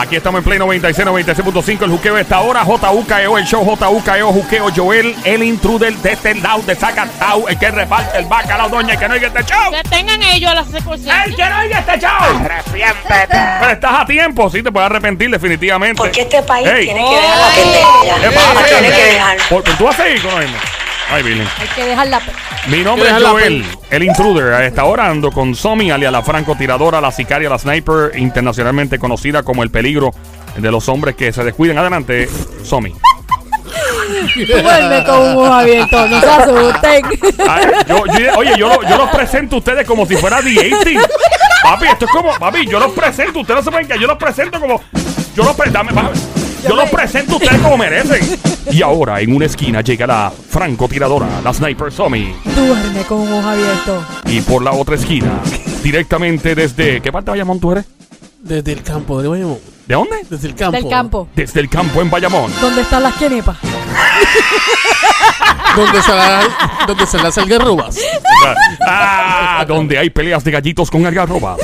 Aquí 0.00 0.14
estamos 0.14 0.38
en 0.38 0.44
Play 0.44 0.58
96, 0.60 1.08
96.5. 1.08 1.82
El 1.82 1.90
juqueo 1.90 2.16
está 2.18 2.36
ahora. 2.36 2.64
JUKEO, 2.64 3.36
el 3.36 3.44
show 3.44 3.64
JUKEO, 3.64 4.32
juqueo 4.32 4.68
Joel, 4.74 5.16
el 5.24 5.42
intruder 5.42 5.92
de 5.96 6.12
este 6.12 6.36
lado 6.36 6.62
de 6.62 6.76
Zacatau, 6.76 7.48
el 7.48 7.58
que 7.58 7.68
reparte 7.68 8.16
el 8.16 8.26
bacalao, 8.26 8.68
doña, 8.68 8.92
el 8.94 8.98
que 9.00 9.08
no 9.08 9.14
oiga 9.14 9.26
este 9.26 9.42
show. 9.44 9.72
Que 9.72 9.82
tengan 9.88 10.22
ellos 10.22 10.54
la 10.54 10.64
secuencia. 10.64 11.24
¡El 11.24 11.34
que 11.34 11.44
no 11.44 11.58
oiga 11.58 11.78
este 11.80 11.98
show! 11.98 12.48
Pero 13.18 13.70
estás 13.72 13.92
a 14.00 14.06
tiempo, 14.06 14.48
sí, 14.50 14.62
te 14.62 14.70
puedes 14.70 14.86
arrepentir 14.88 15.30
definitivamente. 15.30 15.96
Porque 16.00 16.20
este 16.20 16.42
país 16.44 16.68
Ey. 16.68 16.84
tiene 16.84 17.00
que 17.04 17.16
dejar 17.16 17.38
la 17.38 17.48
pendeja. 17.56 18.20
¿Qué 18.20 18.30
pasa? 18.36 18.66
Tiene 18.68 18.88
que 18.96 19.04
dejar. 19.04 19.36
Por- 19.48 19.64
por- 19.64 19.74
¿Tú 19.76 19.84
vas 19.84 19.98
a 19.98 20.02
seguir 20.04 20.22
con? 20.22 20.32
Ay, 21.10 21.22
Billy. 21.22 21.40
Hay 21.58 21.68
que 21.74 21.84
dejarla. 21.86 22.20
Mi 22.66 22.82
nombre 22.82 23.08
es 23.08 23.22
Joel, 23.22 23.64
el 23.90 24.02
intruder. 24.02 24.52
A 24.52 24.66
esta 24.66 24.84
hora 24.84 25.08
ando 25.08 25.30
con 25.32 25.54
Somi, 25.54 25.90
alias 25.90 26.12
la 26.12 26.22
francotiradora, 26.22 27.00
la 27.00 27.10
sicaria, 27.10 27.48
la 27.48 27.58
sniper, 27.58 28.12
internacionalmente 28.18 28.98
conocida 28.98 29.42
como 29.42 29.62
el 29.62 29.70
peligro 29.70 30.10
de 30.56 30.70
los 30.70 30.88
hombres 30.88 31.14
que 31.16 31.32
se 31.32 31.44
descuiden. 31.44 31.78
Adelante, 31.78 32.28
Somi. 32.62 32.92
Duerme 34.46 35.04
con 35.04 35.18
un 35.20 35.36
ojo 35.36 35.52
abierto. 35.52 36.06
No 36.08 36.20
se 36.20 36.26
asusten. 36.28 37.04
Ay, 37.48 37.66
yo- 37.88 38.04
yo- 38.06 38.38
oye, 38.38 38.52
yo, 38.58 38.68
lo- 38.68 38.82
yo 38.88 38.96
los 38.98 39.08
presento 39.10 39.56
a 39.56 39.58
ustedes 39.58 39.86
como 39.86 40.06
si 40.06 40.16
fuera 40.16 40.40
The 40.42 40.58
80 40.74 41.08
Papi, 41.62 41.86
esto 41.86 42.04
es 42.04 42.10
como, 42.12 42.32
papi, 42.38 42.66
yo 42.66 42.78
los 42.78 42.92
presento, 42.92 43.40
ustedes 43.40 43.58
no 43.58 43.64
se 43.64 43.70
pueden 43.70 43.88
que 43.88 43.98
yo 43.98 44.06
los 44.06 44.16
presento 44.16 44.60
como, 44.60 44.80
yo 45.34 45.42
los, 45.42 45.56
pre- 45.56 45.70
dame, 45.72 45.92
papi, 45.92 46.18
yo 46.68 46.74
los 46.76 46.88
presento 46.88 47.32
a 47.32 47.36
ustedes 47.36 47.60
como 47.60 47.76
merecen. 47.76 48.38
Y 48.70 48.82
ahora, 48.82 49.20
en 49.20 49.34
una 49.34 49.46
esquina, 49.46 49.80
llega 49.80 50.06
la 50.06 50.30
francotiradora, 50.30 51.40
la 51.42 51.52
sniper 51.54 51.90
Somi. 51.90 52.34
Duerme 52.44 53.02
con 53.02 53.20
un 53.20 53.32
ojo 53.32 53.48
abierto. 53.48 54.04
Y 54.26 54.40
por 54.42 54.62
la 54.62 54.72
otra 54.72 54.96
esquina, 54.96 55.40
directamente 55.82 56.54
desde, 56.54 57.00
¿qué 57.00 57.10
parte 57.10 57.26
de 57.26 57.32
Bayamón 57.32 57.60
tú 57.60 57.72
eres? 57.72 57.86
Desde 58.40 58.72
el 58.72 58.82
campo, 58.82 59.20
de 59.22 59.28
Bayamón. 59.28 59.58
¿De 59.86 59.94
dónde? 59.94 60.16
Desde 60.28 60.48
el 60.48 60.54
campo. 60.54 60.76
Del 60.76 60.88
campo. 60.88 61.28
Desde 61.34 61.60
el 61.60 61.68
campo 61.70 62.02
en 62.02 62.10
Bayamón. 62.10 62.52
¿Dónde 62.60 62.82
están 62.82 63.02
las 63.02 63.14
quenepas? 63.14 63.56
Donde 65.76 66.02
se, 66.02 66.10
la, 66.10 66.42
donde 66.86 67.06
se 67.06 67.18
las 67.18 67.38
algarrobas. 67.38 67.98
Ah, 68.84 69.64
donde 69.68 69.96
hay 69.96 70.10
peleas 70.10 70.42
de 70.42 70.50
gallitos 70.50 70.90
con 70.90 71.06
algarrobas. 71.06 71.58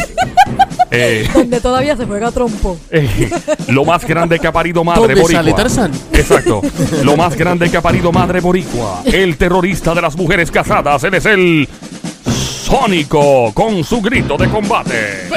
Eh, 0.96 1.28
Donde 1.34 1.60
todavía 1.60 1.96
se 1.96 2.06
juega 2.06 2.30
trompo. 2.30 2.78
eh, 2.90 3.28
lo 3.68 3.84
más 3.84 4.04
grande 4.06 4.38
que 4.38 4.46
ha 4.46 4.52
parido 4.52 4.84
madre 4.84 5.00
¿Dónde 5.00 5.14
boricua. 5.20 5.40
sale 5.42 5.52
Tarzán? 5.54 5.90
Exacto. 6.12 6.60
Lo 7.02 7.16
más 7.16 7.34
grande 7.36 7.68
que 7.70 7.76
ha 7.76 7.82
parido 7.82 8.12
madre 8.12 8.40
boricua. 8.40 9.02
El 9.04 9.36
terrorista 9.36 9.92
de 9.94 10.02
las 10.02 10.16
mujeres 10.16 10.50
casadas. 10.52 11.02
Él 11.04 11.14
es 11.14 11.26
el 11.26 11.68
Sónico 12.64 13.52
con 13.52 13.82
su 13.82 14.00
grito 14.00 14.36
de 14.36 14.48
combate. 14.48 15.28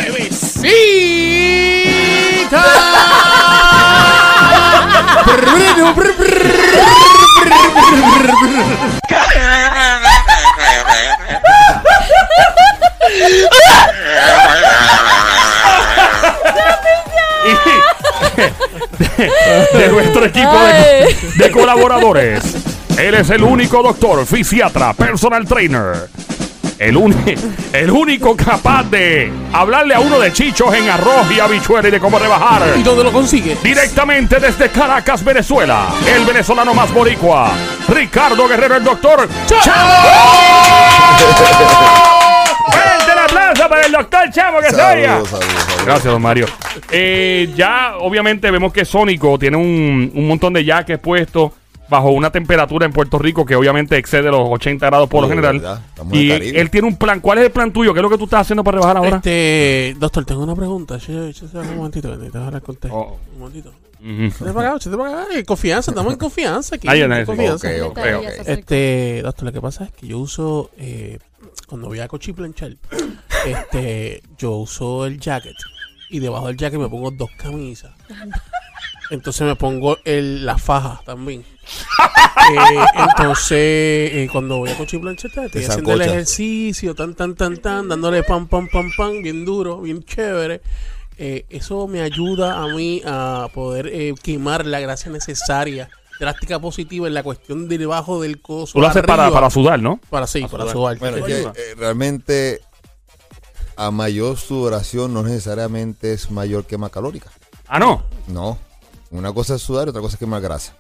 Y 0.64 2.48
de 19.18 19.88
nuestro 19.92 20.26
equipo 20.26 20.52
de, 21.38 21.52
colaboradores. 21.52 22.44
Él 22.98 23.14
es 23.16 23.30
el 23.30 23.44
único 23.44 23.82
doctor, 23.84 24.26
fisiatra, 24.26 24.94
personal 24.94 25.46
trainer. 25.46 26.10
El, 26.80 26.96
uni- 26.96 27.36
el 27.74 27.90
único 27.90 28.36
capaz 28.38 28.84
de 28.84 29.32
hablarle 29.52 29.96
a 29.96 30.00
uno 30.00 30.20
de 30.20 30.32
chichos 30.32 30.72
en 30.76 30.88
arroz 30.90 31.26
y 31.36 31.40
habichuela 31.40 31.88
y 31.88 31.92
de 31.92 32.00
cómo 32.00 32.20
rebajar. 32.20 32.74
¿Y 32.78 32.84
dónde 32.84 33.04
lo 33.04 33.12
consigue? 33.12 33.58
Directamente 33.64 34.40
desde 34.40 34.70
Caracas, 34.70 35.24
Venezuela, 35.24 35.88
el 36.16 36.24
venezolano 36.24 36.76
más 36.76 36.94
boricua, 36.94 37.52
Ricardo 37.88 38.48
Guerrero, 38.48 38.76
el 38.78 38.84
doctor 38.84 39.28
Chamo. 39.48 39.94
¡Fuerte 43.68 43.68
el 43.68 43.68
aplauso 43.68 43.70
para 43.70 43.86
el 43.86 43.92
doctor 43.92 44.30
Chamo 44.32 44.60
que 44.60 44.70
se 44.70 44.82
oiga! 44.82 45.08
Saludos, 45.08 45.30
saludos, 45.30 45.50
saludos. 45.50 45.86
Gracias, 45.86 46.14
don 46.14 46.22
Mario. 46.22 46.46
Eh, 46.92 47.54
ya, 47.56 47.98
obviamente, 48.00 48.52
vemos 48.52 48.74
que 48.74 48.86
Sónico 48.86 49.38
tiene 49.38 49.58
un, 49.58 50.12
un 50.14 50.28
montón 50.28 50.54
de 50.54 50.66
jaques 50.66 51.00
puestos 51.00 51.52
bajo 51.90 52.10
una 52.10 52.32
temperatura 52.32 52.86
en 52.86 52.92
Puerto 52.92 53.18
Rico 53.18 53.46
que 53.46 53.56
obviamente 53.56 53.98
excede 53.98 54.30
los 54.30 54.48
80 54.50 54.86
grados 54.86 55.10
por 55.10 55.22
lo 55.22 55.30
general. 55.30 55.82
Y 56.12 56.32
él 56.32 56.70
tiene 56.70 56.88
un 56.88 56.98
plan. 56.98 57.20
¿Cuál 57.20 57.40
es 57.40 57.46
el 57.46 57.52
plan 57.52 57.72
tuyo? 57.72 57.94
¿Qué 57.94 58.00
es 58.00 58.04
lo 58.04 58.10
que 58.10 58.18
tú 58.18 58.26
estás 58.26 58.42
haciendo 58.42 58.64
para 58.64 58.78
rebajar 58.78 58.98
ahora? 58.98 59.18
Este, 59.18 59.96
doctor, 59.98 60.26
tengo 60.26 60.44
una 60.44 60.56
pregunta. 60.56 60.98
Che, 61.00 61.34
che, 61.34 61.48
che, 61.48 61.58
un 61.58 61.78
momentito, 61.78 62.10
que 62.10 62.18
necesito 62.18 62.44
hablar 62.44 62.62
con 62.62 62.76
usted. 62.76 62.90
Oh. 62.92 63.18
Un 63.34 63.40
momentito. 63.40 63.74
Para 64.54 64.76
acá. 64.76 65.28
Eh, 65.34 65.44
Confianza, 65.44 65.92
estamos 65.92 66.14
en 66.14 66.20
confianza 66.20 66.76
aquí. 66.76 66.88
Ahí 66.88 67.02
en 67.02 67.12
en 67.12 67.26
confianza. 67.26 67.70
Este, 68.46 69.22
doctor, 69.24 69.46
lo 69.46 69.52
que 69.52 69.62
pasa 69.62 69.86
es 69.86 69.92
que 69.92 70.08
yo 70.08 70.20
uso, 70.20 70.70
eh, 70.78 71.18
cuando 71.68 71.88
voy 71.88 72.00
a 72.00 72.08
cochiplanchar, 72.08 72.76
este, 73.46 74.24
yo 74.38 74.52
uso 74.52 75.06
el 75.06 75.20
jacket 75.20 75.56
y 76.10 76.20
debajo 76.20 76.48
del 76.48 76.58
jacket 76.58 76.80
me 76.80 76.90
pongo 76.90 77.12
dos 77.12 77.30
camisas. 77.38 77.92
Entonces 79.10 79.48
me 79.48 79.56
pongo 79.56 79.98
el, 80.04 80.46
la 80.46 80.58
faja 80.58 81.02
también. 81.06 81.44
Eh, 82.50 82.86
entonces, 82.96 83.58
eh, 83.58 84.30
cuando 84.32 84.60
voy 84.60 84.70
a 84.70 84.78
cochiplanchar, 84.78 85.30
estoy 85.32 85.50
Te 85.50 85.68
haciendo 85.68 85.92
el 85.92 86.02
ejercicio, 86.02 86.96
tan, 86.96 87.14
tan, 87.14 87.36
tan, 87.36 87.58
tan, 87.58 87.90
dándole 87.90 88.24
pam, 88.24 88.48
pam, 88.48 88.70
pam, 88.70 88.90
pam, 88.96 89.22
bien 89.22 89.44
duro, 89.44 89.82
bien 89.82 90.02
chévere. 90.02 90.62
Eh, 91.18 91.46
eso 91.50 91.88
me 91.88 92.02
ayuda 92.02 92.64
a 92.64 92.68
mí 92.68 93.02
a 93.06 93.50
poder 93.54 93.88
eh, 93.88 94.14
quemar 94.24 94.66
la 94.66 94.80
grasa 94.80 95.10
necesaria, 95.10 95.90
drástica 96.22 96.58
positiva 96.60 97.08
en 97.08 97.16
la 97.16 97.24
cuestión 97.24 97.68
de 97.68 97.80
debajo 97.80 98.22
del 98.22 98.40
coso. 98.40 98.74
Tú 98.74 98.82
lo 98.82 98.88
haces 98.88 99.04
para, 99.04 99.30
para 99.30 99.50
sudar, 99.50 99.82
¿no? 99.82 100.00
Para 100.10 100.26
sí, 100.26 100.46
para 100.50 100.72
sudar. 100.72 100.98
Bueno, 101.00 101.26
que, 101.26 101.34
ayuda. 101.34 101.54
realmente 101.76 102.62
a 103.78 103.92
mayor 103.92 104.38
sudoración 104.38 105.14
no 105.14 105.24
necesariamente 105.24 106.12
es 106.14 106.32
mayor 106.32 106.66
quema 106.66 106.90
calórica. 106.90 107.30
Ah, 107.68 107.80
no. 107.80 108.04
No. 108.28 108.58
Una 109.12 109.32
cosa 109.34 109.56
es 109.56 109.62
sudar 109.62 109.88
y 109.88 109.90
otra 109.92 110.02
cosa 110.02 110.16
es 110.16 110.20
quemar 110.20 110.42
grasa. 110.42 110.76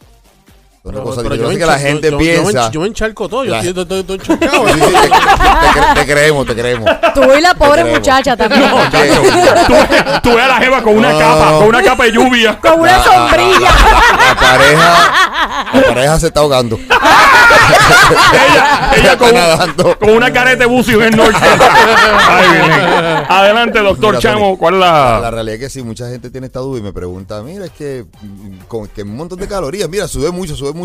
Una 0.87 0.93
pero- 0.93 1.03
cosa 1.03 1.21
pero 1.23 1.35
yo 1.35 1.51
yo 1.51 1.57
que 1.57 1.65
la 1.65 1.77
gente 1.79 2.11
yo- 2.11 2.19
yo- 2.19 2.25
yo 2.25 2.43
piensa. 2.43 2.71
Yo 2.71 2.79
me 2.81 2.87
encharco 2.87 3.27
todo, 3.29 3.43
yo 3.43 3.51
La- 3.51 3.59
estoy 3.61 3.81
estoy- 3.83 3.99
estoy 3.99 4.15
encharcado. 4.15 4.67
Sí, 4.67 4.73
sí, 4.73 4.79
te, 4.79 5.07
te 5.09 5.79
cre- 5.79 5.93
te 5.95 6.05
creemos, 6.05 6.45
te 6.47 6.55
creemos. 6.55 6.89
Tú 7.13 7.21
y 7.37 7.41
la 7.41 7.53
pobre 7.55 7.83
muchacha 7.85 8.35
también. 8.37 8.61
No, 8.61 8.77
tú, 8.89 9.73
tú 10.23 10.29
ves 10.35 10.43
a 10.43 10.47
la 10.47 10.57
jeva 10.57 10.81
con 10.83 10.95
una 10.97 11.11
No, 11.11 11.19
capa, 11.19 11.51
no. 11.51 11.59
con 11.59 11.67
una 11.67 11.83
capa 11.83 12.03
de 12.05 12.11
lluvia. 12.11 12.59
Con 12.59 12.79
una 12.81 12.97
La- 12.97 13.03
sombrilla. 13.03 13.59
La, 13.59 14.33
la 14.33 14.35
pareja, 14.39 15.71
la 15.73 15.81
pareja 15.87 16.19
se 16.19 16.27
está 16.27 16.39
ahogando. 16.41 16.77
ella, 18.33 18.91
ella 18.95 19.17
con, 19.17 19.27
está 19.29 19.47
nadando. 19.57 19.97
con 19.99 20.09
una 20.09 20.31
careta 20.31 20.59
de 20.59 20.65
bucio 20.65 21.01
en 21.01 21.13
el 21.13 21.17
norte. 21.17 21.37
Ay, 21.41 22.49
bien. 22.51 22.71
Adelante, 23.29 23.79
doctor 23.79 24.15
Mira, 24.15 24.21
Chamo. 24.21 24.57
¿Cuál 24.57 24.75
es 24.75 24.79
La 24.81 25.19
la...? 25.21 25.31
realidad 25.31 25.55
es 25.55 25.61
que 25.61 25.69
sí, 25.69 25.83
mucha 25.83 26.09
gente 26.09 26.29
tiene 26.29 26.47
esta 26.47 26.59
duda 26.59 26.79
y 26.79 26.81
me 26.81 26.93
pregunta, 26.93 27.41
mira, 27.41 27.65
es 27.65 27.71
que 27.71 28.05
con 28.67 28.87
que 28.87 29.03
un 29.03 29.15
montón 29.15 29.39
de 29.39 29.47
calorías, 29.47 29.89
mira, 29.89 30.07
sube 30.07 30.31
mucho, 30.31 30.55
sube 30.55 30.71
mucho. 30.73 30.76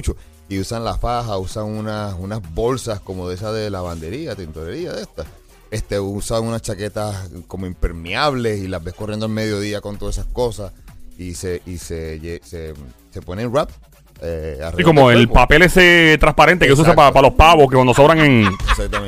Y 0.48 0.58
usan 0.58 0.84
la 0.84 0.98
faja, 0.98 1.38
usan 1.38 1.64
unas, 1.64 2.14
unas 2.18 2.40
bolsas 2.54 3.00
como 3.00 3.28
de 3.28 3.36
esas 3.36 3.54
de 3.54 3.70
lavandería, 3.70 4.34
tintorería, 4.34 4.92
de 4.92 5.02
estas. 5.02 5.26
Este, 5.70 5.98
usan 5.98 6.44
unas 6.44 6.60
chaquetas 6.60 7.30
como 7.46 7.66
impermeables 7.66 8.58
y 8.60 8.68
las 8.68 8.84
ves 8.84 8.94
corriendo 8.94 9.26
al 9.26 9.32
mediodía 9.32 9.80
con 9.80 9.96
todas 9.96 10.18
esas 10.18 10.30
cosas. 10.32 10.72
Y 11.16 11.34
se, 11.34 11.62
y 11.66 11.78
se, 11.78 12.40
se, 12.44 12.74
se 13.10 13.22
ponen 13.22 13.50
wrap. 13.50 13.70
Eh, 14.20 14.60
alrededor 14.62 14.84
como 14.84 15.10
el 15.10 15.28
papel 15.28 15.62
ese 15.62 16.16
transparente 16.20 16.68
que 16.68 16.76
se 16.76 16.82
usa 16.82 16.94
para 16.94 17.22
los 17.22 17.32
pavos, 17.32 17.68
que 17.68 17.74
cuando 17.74 17.92
sobran 17.92 18.20
en, 18.20 18.48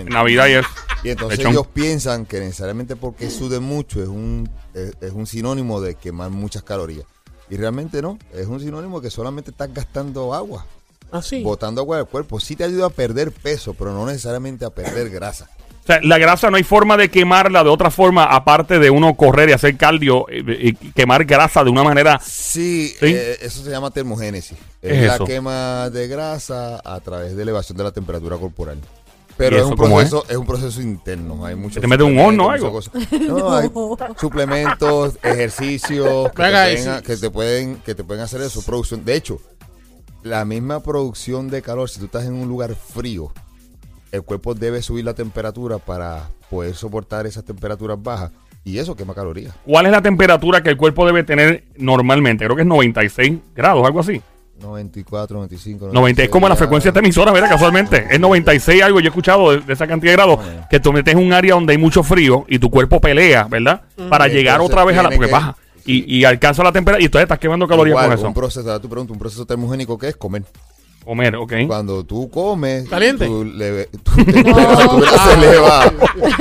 Navidad 0.09 0.49
y 0.49 0.53
es... 0.55 0.67
Y 1.05 1.11
entonces 1.11 1.39
lechón. 1.39 1.53
ellos 1.53 1.67
piensan 1.67 2.25
que 2.25 2.41
necesariamente 2.41 2.97
porque 2.97 3.31
sude 3.31 3.61
mucho 3.61 4.03
es 4.03 4.09
un, 4.09 4.49
es, 4.73 4.95
es 5.03 5.13
un 5.13 5.27
sinónimo 5.27 5.81
de 5.81 5.95
quemar 5.97 6.31
muchas 6.31 6.63
calorías. 6.63 7.07
Y 7.51 7.57
realmente 7.57 8.01
no, 8.01 8.19
es 8.33 8.47
un 8.47 8.59
sinónimo 8.59 9.01
que 9.01 9.11
solamente 9.11 9.51
estás 9.51 9.73
gastando 9.73 10.35
agua, 10.35 10.67
Así. 11.15 11.43
botando 11.43 11.81
agua 11.81 11.99
del 11.99 12.07
cuerpo. 12.07 12.41
Sí 12.41 12.57
te 12.57 12.65
ayuda 12.65 12.87
a 12.87 12.91
perder 12.91 13.33
peso, 13.33 13.75
pero 13.75 13.93
no 13.93 14.05
necesariamente 14.07 14.65
a 14.65 14.71
perder 14.71 15.11
grasa. 15.11 15.49
O 15.83 15.87
sea, 15.87 16.01
la 16.03 16.17
grasa 16.17 16.51
no 16.51 16.57
hay 16.57 16.63
forma 16.63 16.97
de 16.97 17.11
quemarla 17.11 17.63
de 17.63 17.69
otra 17.69 17.91
forma, 17.91 18.25
aparte 18.25 18.79
de 18.79 18.89
uno 18.89 19.15
correr 19.17 19.51
y 19.51 19.53
hacer 19.53 19.77
cardio, 19.77 20.27
eh, 20.31 20.43
y 20.81 20.93
quemar 20.93 21.27
grasa 21.27 21.63
de 21.63 21.69
una 21.69 21.85
manera... 21.85 22.19
Sí, 22.25 22.89
¿Sí? 22.99 23.07
eh, 23.07 23.37
eso 23.43 23.63
se 23.63 23.71
llama 23.71 23.91
termogénesis. 23.91 24.57
¿Qué 24.81 24.89
Es, 24.89 24.97
es 25.03 25.07
la 25.09 25.15
eso? 25.17 25.25
quema 25.27 25.91
de 25.91 26.09
grasa 26.09 26.81
a 26.83 27.01
través 27.01 27.37
de 27.37 27.43
elevación 27.43 27.77
de 27.77 27.85
la 27.85 27.93
temperatura 27.93 28.39
corporal. 28.39 28.79
Pero 29.37 29.57
¿Y 29.57 29.61
es 29.61 29.67
un, 29.67 29.73
es? 29.73 29.77
proceso, 29.79 30.25
es? 30.29 30.37
un 30.37 30.47
proceso 30.47 30.81
interno. 30.81 31.45
Hay 31.45 31.57
muchos 31.57 31.83
¿Te 31.83 31.87
mete 31.89 32.05
un 32.05 32.17
horno 32.19 32.47
o 32.47 32.51
algo? 32.51 32.71
muchas 32.71 32.89
cosas. 32.91 33.21
No, 33.21 33.53
hay 33.53 33.69
suplementos, 34.21 35.19
ejercicios 35.23 36.31
que, 36.33 36.43
Venga, 36.43 36.67
te 36.67 36.77
pueden, 36.77 37.03
que 37.03 37.17
te 37.17 37.31
pueden 37.31 37.77
que 37.85 37.95
te 37.95 38.05
pueden 38.05 38.23
hacer 38.23 38.41
eso, 38.43 38.63
producción. 38.63 39.05
De 39.05 39.17
hecho, 39.17 39.41
la 40.25 40.45
misma 40.45 40.81
producción 40.81 41.49
de 41.51 41.63
calor, 41.63 41.89
si 41.89 41.99
tú 42.01 42.07
estás 42.07 42.25
en 42.25 42.33
un 42.35 42.49
lugar 42.49 42.75
frío, 42.75 43.33
el 44.11 44.23
cuerpo 44.23 44.55
debe 44.55 44.81
subir 44.83 45.05
la 45.05 45.13
temperatura 45.15 45.79
para 45.79 46.29
poder 46.51 46.75
soportar 46.75 47.27
esas 47.27 47.45
temperaturas 47.45 48.03
bajas. 48.03 48.31
Y 48.65 48.79
eso 48.79 48.97
quema 48.97 49.15
calorías. 49.15 49.55
¿Cuál 49.67 49.85
es 49.87 49.93
la 49.93 50.01
temperatura 50.01 50.63
que 50.63 50.71
el 50.71 50.79
cuerpo 50.79 51.05
debe 51.05 51.23
tener 51.25 51.65
normalmente? 51.77 52.45
Creo 52.47 52.57
que 52.57 52.63
es 52.63 52.69
96 52.69 53.39
grados, 53.55 53.85
algo 53.87 54.01
así. 54.01 54.23
94, 54.63 55.37
95, 55.37 55.91
90 55.93 56.23
es 56.23 56.29
como 56.31 56.49
la 56.49 56.57
frecuencia 56.57 56.91
de 56.91 56.99
esta 56.99 57.01
emisora, 57.05 57.31
¿verdad? 57.33 57.51
Casualmente. 57.51 58.07
Es 58.11 58.19
96 58.19 58.83
algo. 58.83 59.01
Yo 59.01 59.07
he 59.07 59.09
escuchado 59.09 59.51
de, 59.51 59.59
de 59.61 59.73
esa 59.75 59.87
cantidad 59.87 60.13
de 60.13 60.17
grados 60.17 60.37
Bueno. 60.37 60.67
que 60.71 60.81
tú 60.81 60.93
metes 60.95 61.13
en 61.15 61.21
un 61.21 61.35
área 61.35 61.55
donde 61.55 61.73
hay 61.73 61.79
mucho 61.79 62.03
frío 62.03 62.47
y 62.49 62.59
tu 62.59 62.71
cuerpo 62.71 63.01
pelea, 63.01 63.45
¿verdad? 63.51 63.83
Para 64.09 64.29
llegar 64.29 64.63
otra 64.63 64.85
vez 64.85 64.97
a 64.97 65.03
la. 65.03 65.11
Porque 65.11 65.27
que- 65.27 65.33
baja. 65.33 65.57
Y, 65.87 66.19
y 66.19 66.25
alcanza 66.25 66.63
la 66.63 66.73
temperatura. 66.73 67.03
Y 67.03 67.07
entonces 67.07 67.25
estás 67.25 67.39
quemando 67.39 67.67
calorías 67.69 67.93
Igual, 67.93 68.07
con 68.09 68.19
eso. 68.19 68.27
Un 68.29 68.35
proceso, 68.35 68.81
tú 68.81 68.89
preguntas, 68.89 69.13
un 69.13 69.19
proceso 69.19 69.45
termogénico 69.47 69.99
que 69.99 70.09
es 70.09 70.17
comer. 70.17 70.43
Comer, 71.05 71.37
ok. 71.37 71.53
Cuando 71.67 72.03
tú 72.05 72.31
comes, 72.31 72.89
¿Caliente? 72.89 73.27
Tu, 73.27 73.45
leve- 73.45 73.89
tu 74.03 74.15
temperatura 74.25 75.11
se 75.19 75.35
eleva. 75.35 75.93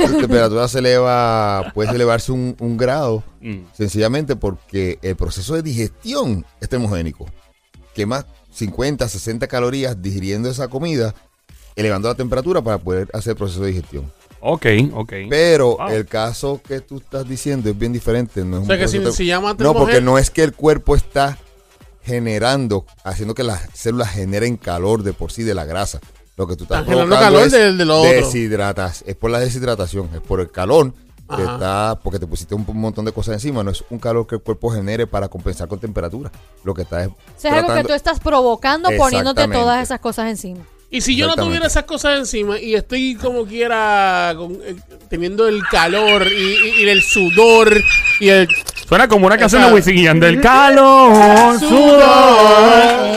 Tu 0.06 0.18
temperatura 0.20 0.68
se 0.68 0.78
eleva, 0.78 1.70
puede 1.74 1.90
elevarse 1.90 2.32
un, 2.32 2.56
un 2.58 2.76
grado, 2.76 3.22
Mm. 3.42 3.58
sencillamente 3.74 4.36
porque 4.36 4.98
el 5.02 5.16
proceso 5.16 5.54
de 5.54 5.60
digestión 5.62 6.46
es 6.62 6.68
termogénico. 6.70 7.26
Quema 7.94 8.24
50, 8.50 9.06
60 9.06 9.46
calorías 9.48 10.00
digiriendo 10.00 10.48
esa 10.48 10.68
comida, 10.68 11.14
elevando 11.76 12.08
la 12.08 12.14
temperatura 12.14 12.62
para 12.62 12.78
poder 12.78 13.08
hacer 13.12 13.32
el 13.32 13.36
proceso 13.36 13.60
de 13.60 13.66
digestión. 13.68 14.10
Ok, 14.46 14.66
ok. 14.92 15.12
Pero 15.30 15.76
Wow. 15.78 15.88
el 15.88 16.04
caso 16.06 16.60
que 16.66 16.80
tú 16.80 16.98
estás 16.98 17.26
diciendo 17.26 17.70
es 17.70 17.78
bien 17.78 17.92
diferente. 17.94 18.44
No 18.44 18.56
es 18.56 18.58
O 18.58 18.60
un 18.62 18.66
sea 18.66 18.76
que 18.78 18.88
si 18.88 19.12
se 19.12 19.24
llama 19.24 19.54
no, 19.58 19.72
porque 19.72 20.00
no 20.02 20.18
es 20.18 20.30
que 20.30 20.42
el 20.42 20.52
cuerpo 20.52 20.94
está 20.96 21.38
generando, 22.02 22.84
haciendo 23.04 23.34
que 23.34 23.42
las 23.42 23.62
células 23.72 24.10
generen 24.10 24.56
calor 24.56 25.02
de 25.02 25.12
por 25.14 25.32
sí 25.32 25.42
de 25.42 25.54
la 25.54 25.64
grasa. 25.64 26.00
Lo 26.36 26.46
que 26.46 26.56
tú 26.56 26.64
estás 26.64 26.80
Están 26.80 26.90
generando 26.92 27.16
provocando 27.16 27.38
calor 27.38 27.46
es 27.46 27.52
de- 27.52 27.72
de 27.76 27.84
lo 27.84 28.00
otro. 28.00 28.10
deshidratas, 28.12 29.02
es 29.06 29.16
por 29.16 29.30
la 29.30 29.40
deshidratación, 29.40 30.10
es 30.14 30.20
por 30.20 30.40
el 30.40 30.50
calor 30.50 30.92
que 31.34 31.42
está, 31.42 31.98
porque 32.02 32.18
te 32.18 32.26
pusiste 32.26 32.54
un 32.54 32.66
montón 32.74 33.06
de 33.06 33.12
cosas 33.12 33.34
encima, 33.34 33.62
no 33.64 33.70
es 33.70 33.82
un 33.88 33.98
calor 33.98 34.26
que 34.26 34.34
el 34.34 34.42
cuerpo 34.42 34.68
genere 34.70 35.06
para 35.06 35.28
compensar 35.28 35.68
con 35.68 35.78
temperatura. 35.78 36.30
Lo 36.64 36.74
que 36.74 36.82
está 36.82 37.02
es 37.02 37.08
O 37.08 37.14
sea, 37.38 37.52
es 37.52 37.56
algo 37.64 37.74
que 37.74 37.84
tú 37.84 37.94
estás 37.94 38.20
provocando 38.20 38.90
poniéndote 38.98 39.48
todas 39.48 39.82
esas 39.82 40.00
cosas 40.00 40.28
encima. 40.28 40.60
Y 40.96 41.00
si 41.00 41.16
yo 41.16 41.26
no 41.26 41.34
tuviera 41.34 41.66
esas 41.66 41.84
cosas 41.84 42.18
encima 42.18 42.58
y 42.58 42.74
estoy 42.74 43.16
como 43.16 43.44
quiera 43.46 44.32
con- 44.36 44.52
eh, 44.64 44.76
teniendo 45.08 45.48
el 45.48 45.62
calor 45.68 46.26
y, 46.30 46.34
y- 46.34 46.82
y 46.84 46.88
el 46.88 47.02
sudor 47.02 47.82
y 48.20 48.28
el 48.28 48.48
Suena 48.88 49.08
como 49.08 49.26
una 49.26 49.38
canción 49.38 49.62
de 49.66 49.72
Wisin 49.72 49.96
y 49.98 50.04
Yandel. 50.04 50.40
Calor, 50.42 51.58
sudor. 51.58 52.02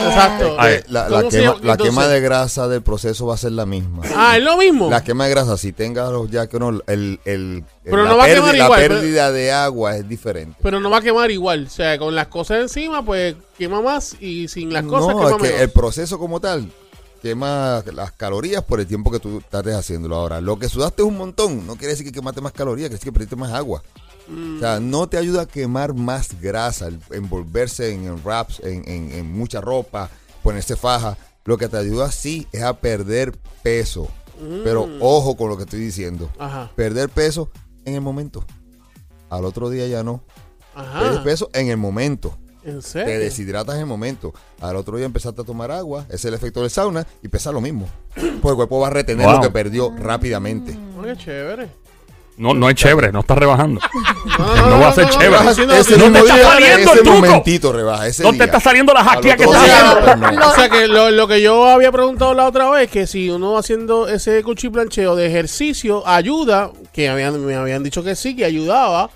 Exacto. 0.08 0.56
Ay. 0.58 0.74
Eh, 0.74 0.84
la, 0.88 1.08
la 1.08 1.18
¿Cómo 1.18 1.30
se 1.30 1.38
quema, 1.38 1.52
llama? 1.52 1.66
la 1.66 1.72
Entonces- 1.72 1.94
quema 1.94 2.06
de 2.08 2.20
grasa 2.20 2.68
del 2.68 2.82
proceso 2.82 3.26
va 3.26 3.34
a 3.34 3.36
ser 3.36 3.52
la 3.52 3.66
misma. 3.66 4.02
Ah, 4.16 4.36
es 4.36 4.42
lo 4.42 4.56
mismo. 4.56 4.90
La 4.90 5.04
quema 5.04 5.24
de 5.26 5.30
grasa, 5.30 5.56
si 5.56 5.72
tenga 5.72 6.10
los 6.10 6.30
ya 6.30 6.46
que 6.46 6.58
no, 6.58 6.70
el, 6.86 7.20
el, 7.24 7.64
Pero 7.84 8.02
la 8.04 8.10
no 8.10 8.16
va 8.16 8.24
a 8.24 8.26
pérdida, 8.26 8.40
quemar 8.42 8.56
la 8.56 8.64
igual, 8.64 8.80
pero- 8.80 8.94
pérdida 8.96 9.30
de 9.32 9.52
agua 9.52 9.96
es 9.96 10.08
diferente. 10.08 10.56
Pero 10.62 10.80
no 10.80 10.90
va 10.90 10.98
a 10.98 11.02
quemar 11.02 11.30
igual. 11.30 11.66
O 11.66 11.70
sea, 11.70 11.98
con 11.98 12.14
las 12.14 12.28
cosas 12.28 12.60
encima, 12.62 13.04
pues 13.04 13.36
quema 13.56 13.80
más 13.82 14.16
y 14.20 14.48
sin 14.48 14.72
las 14.72 14.84
cosas 14.84 15.14
no, 15.14 15.18
quema 15.18 15.30
es 15.30 15.36
que 15.36 15.42
menos. 15.48 15.60
el 15.60 15.70
proceso 15.70 16.18
como 16.18 16.40
tal 16.40 16.66
quema 17.20 17.82
las 17.92 18.12
calorías 18.12 18.62
por 18.64 18.80
el 18.80 18.86
tiempo 18.86 19.10
que 19.10 19.18
tú 19.20 19.38
estés 19.38 19.74
haciéndolo. 19.74 20.16
Ahora, 20.16 20.40
lo 20.40 20.58
que 20.58 20.68
sudaste 20.68 21.02
es 21.02 21.08
un 21.08 21.16
montón, 21.18 21.66
no 21.66 21.76
quiere 21.76 21.92
decir 21.92 22.06
que 22.06 22.12
quemaste 22.12 22.40
más 22.40 22.52
calorías, 22.52 22.88
quiere 22.88 22.98
decir 22.98 23.08
que 23.08 23.12
perdiste 23.12 23.36
más 23.36 23.52
agua. 23.52 23.82
O 24.56 24.60
sea, 24.60 24.78
no 24.78 25.08
te 25.08 25.16
ayuda 25.16 25.42
a 25.42 25.46
quemar 25.46 25.94
más 25.94 26.38
grasa, 26.40 26.88
envolverse 27.10 27.92
en, 27.94 28.04
en 28.06 28.22
wraps, 28.24 28.60
en, 28.60 28.86
en- 28.86 29.10
en 29.12 29.32
mucha 29.32 29.60
ropa, 29.60 30.10
ponerse 30.42 30.76
faja. 30.76 31.16
Lo 31.44 31.56
que 31.56 31.68
te 31.68 31.78
ayuda 31.78 32.12
sí 32.12 32.46
es 32.52 32.62
a 32.62 32.74
perder 32.78 33.32
peso. 33.62 34.06
Pero 34.64 34.86
ojo 35.00 35.36
con 35.36 35.48
lo 35.48 35.56
que 35.56 35.64
estoy 35.64 35.80
diciendo. 35.80 36.30
Ajá. 36.38 36.70
Perder 36.76 37.08
peso 37.08 37.50
en 37.86 37.94
el 37.94 38.02
momento. 38.02 38.44
Al 39.30 39.44
otro 39.46 39.68
día 39.70 39.86
ya 39.88 40.02
no. 40.04 40.22
Ajá. 40.74 41.24
peso 41.24 41.50
en 41.54 41.68
el 41.68 41.76
momento. 41.78 42.36
¿En 42.68 42.80
Te 42.82 43.18
deshidratas 43.18 43.74
en 43.76 43.80
el 43.82 43.86
momento. 43.86 44.32
Al 44.60 44.76
otro 44.76 44.96
día 44.96 45.06
empezaste 45.06 45.40
a 45.42 45.44
tomar 45.44 45.70
agua. 45.70 46.04
Es 46.10 46.24
el 46.24 46.34
efecto 46.34 46.60
del 46.62 46.70
sauna 46.70 47.06
y 47.22 47.28
pesa 47.28 47.50
lo 47.52 47.60
mismo. 47.60 47.88
Pues 48.14 48.26
el 48.52 48.56
cuerpo 48.56 48.80
va 48.80 48.88
a 48.88 48.90
retener 48.90 49.26
Wow. 49.26 49.36
lo 49.36 49.40
que 49.42 49.50
perdió 49.50 49.92
rápidamente. 49.98 50.78
Oh, 50.98 51.02
qué 51.02 51.16
chévere. 51.16 51.68
No, 52.36 52.54
no 52.54 52.68
es 52.70 52.76
chévere, 52.76 53.10
no 53.10 53.18
estás 53.20 53.36
rebajando. 53.36 53.80
No, 54.38 54.70
No 54.70 54.78
va 54.80 54.90
a 54.90 54.92
ser 54.94 55.08
chévere. 55.08 55.50
Ese. 55.80 55.96
No 55.98 56.12
te 56.12 56.18
está 56.20 56.36
saliendo 56.52 56.92
el 56.92 56.98
truco. 57.00 57.16
momentito 57.16 57.72
rebaja. 57.72 58.06
Ese 58.06 58.22
No 58.22 58.28
te 58.30 58.36
día. 58.36 58.44
está 58.44 58.60
saliendo 58.60 58.92
la 58.94 59.00
Al 59.00 59.06
jaquía 59.06 59.36
que 59.36 59.42
estás 59.42 59.64
día, 59.64 59.90
haciendo. 59.90 60.20
pues, 60.20 60.36
no. 60.38 60.48
O 60.48 60.54
sea 60.54 60.68
que 60.68 60.86
lo, 60.86 61.10
lo 61.10 61.26
que 61.26 61.42
yo 61.42 61.66
había 61.66 61.90
preguntado 61.90 62.34
la 62.34 62.46
otra 62.46 62.70
vez, 62.70 62.88
que 62.92 63.08
si 63.08 63.28
uno 63.28 63.58
haciendo 63.58 64.06
ese 64.06 64.40
cuchiplancheo 64.44 65.16
de 65.16 65.26
ejercicio 65.26 66.06
ayuda, 66.06 66.70
que 66.92 67.08
habían, 67.08 67.44
me 67.44 67.56
habían 67.56 67.82
dicho 67.82 68.04
que 68.04 68.14
sí, 68.14 68.36
que 68.36 68.44
ayudaba, 68.44 69.10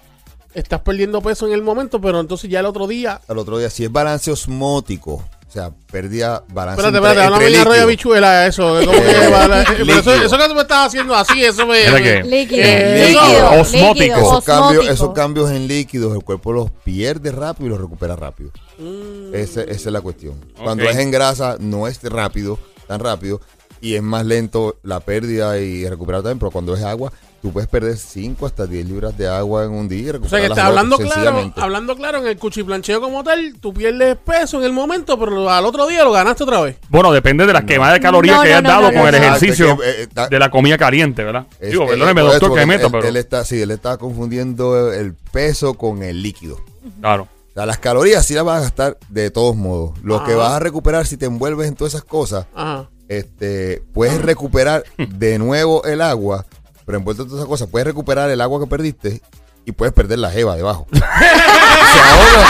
estás 0.55 0.81
perdiendo 0.81 1.21
peso 1.23 1.47
en 1.47 1.53
el 1.53 1.63
momento, 1.63 2.01
pero 2.01 2.21
entonces 2.21 2.51
ya 2.51 2.61
el 2.61 2.67
otro 2.67 2.87
día... 2.87 3.21
Al 3.29 3.39
otro 3.39 3.59
día, 3.59 3.71
si 3.71 3.85
es 3.85 3.93
balance 3.93 4.31
osmótico, 4.31 5.15
o 5.15 5.53
sea, 5.53 5.71
pérdida 5.91 6.45
balance 6.53 6.81
Espérate, 6.83 7.07
espérate, 7.07 7.35
entre 7.35 7.55
en 7.55 7.61
arroyo 7.61 7.83
habichuela 7.83 8.47
eso. 8.47 8.63
como 8.85 8.93
que 8.93 8.99
Eh, 9.11 9.65
pero 9.87 10.01
eso, 10.01 10.15
eso 10.15 10.39
que 10.39 10.49
tú 10.49 10.55
me 10.55 10.63
estás 10.63 10.87
haciendo 10.89 11.15
así, 11.15 11.45
eso 11.45 11.67
me... 11.67 11.83
¿Era 11.83 12.03
qué? 12.03 12.23
Líquido, 12.23 12.63
Eh, 12.65 13.07
líquido, 13.09 13.51
osmótico. 13.61 14.17
Esos 14.17 14.45
cambios, 14.45 14.89
esos 14.89 15.13
cambios 15.13 15.51
en 15.51 15.69
líquidos, 15.69 16.15
el 16.17 16.23
cuerpo 16.25 16.53
los 16.53 16.71
pierde 16.85 17.33
rápido 17.33 17.67
y 17.67 17.71
los 17.71 17.81
recupera 17.81 18.17
rápido. 18.17 18.51
Mm. 18.79 19.35
Ese- 19.35 19.63
esa 19.71 19.73
es 19.73 19.87
la 19.93 20.01
cuestión. 20.01 20.35
Cuando 20.63 20.85
es 20.85 20.97
en 20.97 21.11
grasa, 21.11 21.57
no 21.61 21.87
es 21.87 22.03
rápido, 22.03 22.59
tan 22.89 23.01
rápido, 23.01 23.41
y 23.81 23.95
es 23.97 24.03
más 24.03 24.25
lento 24.25 24.77
la 24.83 25.01
pérdida 25.01 25.59
y 25.59 25.87
recuperar 25.89 26.23
también, 26.23 26.39
pero 26.39 26.51
cuando 26.51 26.75
es 26.75 26.83
agua, 26.83 27.13
tú 27.43 27.53
puedes 27.53 27.69
perder 27.69 27.97
5 27.97 28.47
hasta 28.47 28.67
10 28.67 28.87
libras 28.89 29.19
de 29.19 29.27
agua 29.29 29.65
en 29.65 29.73
un 29.73 29.89
día 29.89 30.13
y 30.15 30.25
O 30.25 30.29
sea 30.29 30.39
que 30.41 30.47
está 30.47 30.67
hablando 30.67 30.97
claro, 30.97 31.53
hablando 31.57 31.97
claro 31.97 32.19
en 32.19 32.29
el 32.29 32.39
cuchiplancheo 32.39 33.01
como 33.01 33.25
tal, 33.25 33.55
tú 33.61 33.75
pierdes 33.75 34.17
peso 34.17 34.59
en 34.59 34.65
el 34.65 34.73
momento, 34.73 35.19
pero 35.19 35.51
al 35.51 35.65
otro 35.67 35.87
día 35.89 36.05
lo 36.05 36.13
ganaste 36.13 36.45
otra 36.45 36.61
vez. 36.61 36.77
Bueno, 36.89 37.13
depende 37.13 37.45
de 37.45 37.53
las 37.53 37.65
quemadas 37.65 37.95
de 37.95 38.01
calorías 38.01 38.37
No, 38.37 38.43
que 38.43 38.49
no, 38.49 38.55
hayas 38.55 38.63
no, 38.63 38.69
dado 38.71 38.93
no, 38.93 38.99
con 39.01 39.09
el 39.09 39.15
ejercicio 39.17 39.65
Exacto, 39.67 39.83
es 39.85 39.95
que, 39.97 40.01
eh, 40.01 40.05
está- 40.05 40.29
de 40.29 40.39
la 40.39 40.51
comida 40.51 40.79
caliente, 40.79 41.25
¿verdad? 41.25 41.47
Es- 41.59 41.71
Digo, 41.73 41.87
perdóneme, 41.87 42.21
eso, 42.21 42.31
doctor, 42.31 42.55
que 42.59 42.67
meto, 42.67 42.87
él, 42.87 42.93
pero. 42.93 43.09
él 43.09 43.17
está, 43.17 43.45
sí, 43.45 43.61
él 43.61 43.71
está 43.73 43.97
confundiendo 43.97 44.93
el 44.93 45.15
peso 45.33 45.75
con 45.75 46.03
el 46.05 46.23
líquido. 46.23 46.59
Claro. 47.01 47.25
O 47.51 47.55
sea, 47.55 47.67
las 47.67 47.79
calorías 47.79 48.25
sí 48.25 48.35
las 48.35 48.45
vas 48.45 48.59
a 48.59 48.61
gastar 48.63 48.97
de 49.09 49.31
todos 49.31 49.57
modos. 49.57 49.99
Lo 50.03 50.25
que 50.25 50.35
vas 50.35 50.53
a 50.53 50.59
recuperar 50.59 51.07
si 51.07 51.17
te 51.17 51.27
envuelves 51.27 51.69
en 51.69 51.75
todas 51.75 51.93
esas 51.95 52.05
cosas, 52.05 52.47
Ajá. 52.55 52.89
este, 53.09 53.83
puedes 53.93 54.23
recuperar 54.23 54.85
de 54.97 55.39
nuevo 55.39 55.85
el 55.85 56.01
agua, 56.01 56.47
pero 56.85 56.99
envuelto 56.99 57.23
en 57.23 57.29
todas 57.29 57.41
esas 57.41 57.49
cosas, 57.49 57.69
puedes 57.69 57.87
recuperar 57.87 58.31
el 58.31 58.41
agua 58.41 58.61
que 58.61 58.67
perdiste 58.67 59.21
y 59.65 59.73
puedes 59.73 59.95
perder 59.95 60.19
la 60.19 60.31
jeva 60.31 60.57
debajo. 60.57 60.87
Se 60.93 60.99
ahoga. 60.99 62.49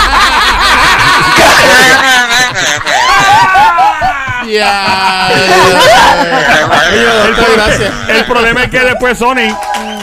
Ya. 4.49 5.29
El, 8.09 8.17
el 8.17 8.25
problema 8.25 8.65
es 8.65 8.71
que 8.71 8.81
después 8.81 9.17
Sony, 9.17 9.49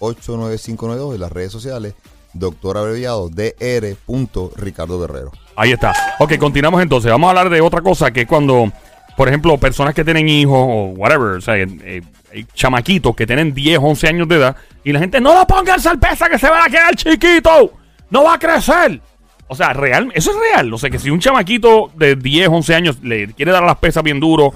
787-368-9592. 0.00 1.16
Y 1.16 1.18
las 1.18 1.32
redes 1.32 1.50
sociales, 1.50 1.94
doctor 2.32 2.78
abreviado 2.78 3.28
Dr. 3.28 4.52
Ricardo 4.56 5.00
Guerrero. 5.00 5.32
Ahí 5.56 5.72
está. 5.72 5.92
Ok, 6.20 6.38
continuamos 6.38 6.80
entonces. 6.80 7.10
Vamos 7.10 7.26
a 7.26 7.30
hablar 7.30 7.50
de 7.50 7.60
otra 7.60 7.80
cosa 7.80 8.12
que 8.12 8.20
es 8.20 8.28
cuando, 8.28 8.70
por 9.16 9.26
ejemplo, 9.26 9.58
personas 9.58 9.94
que 9.94 10.04
tienen 10.04 10.28
hijos 10.28 10.56
o 10.56 10.92
whatever, 10.96 11.38
o 11.38 11.40
sea, 11.40 11.56
eh, 11.56 11.66
eh, 11.82 12.02
hay 12.32 12.46
chamaquitos 12.54 13.14
que 13.16 13.26
tienen 13.26 13.54
10, 13.54 13.78
11 13.80 14.08
años 14.08 14.28
de 14.28 14.36
edad 14.36 14.56
y 14.84 14.92
la 14.92 15.00
gente 15.00 15.20
no 15.20 15.34
lo 15.34 15.46
pongan 15.46 15.80
salpesa 15.80 16.28
que 16.28 16.38
se 16.38 16.48
va 16.48 16.64
a 16.64 16.68
quedar 16.68 16.94
chiquito, 16.94 17.72
no 18.10 18.24
va 18.24 18.34
a 18.34 18.38
crecer. 18.38 19.00
O 19.48 19.56
sea, 19.56 19.72
real, 19.72 20.10
eso 20.14 20.30
es 20.30 20.36
real. 20.36 20.72
O 20.72 20.78
sea, 20.78 20.90
que 20.90 20.98
si 20.98 21.10
un 21.10 21.20
chamaquito 21.20 21.90
de 21.96 22.16
10, 22.16 22.48
11 22.48 22.74
años 22.74 22.98
le 23.02 23.32
quiere 23.32 23.52
dar 23.52 23.62
las 23.62 23.78
pesas 23.78 24.02
bien 24.02 24.20
duro, 24.20 24.52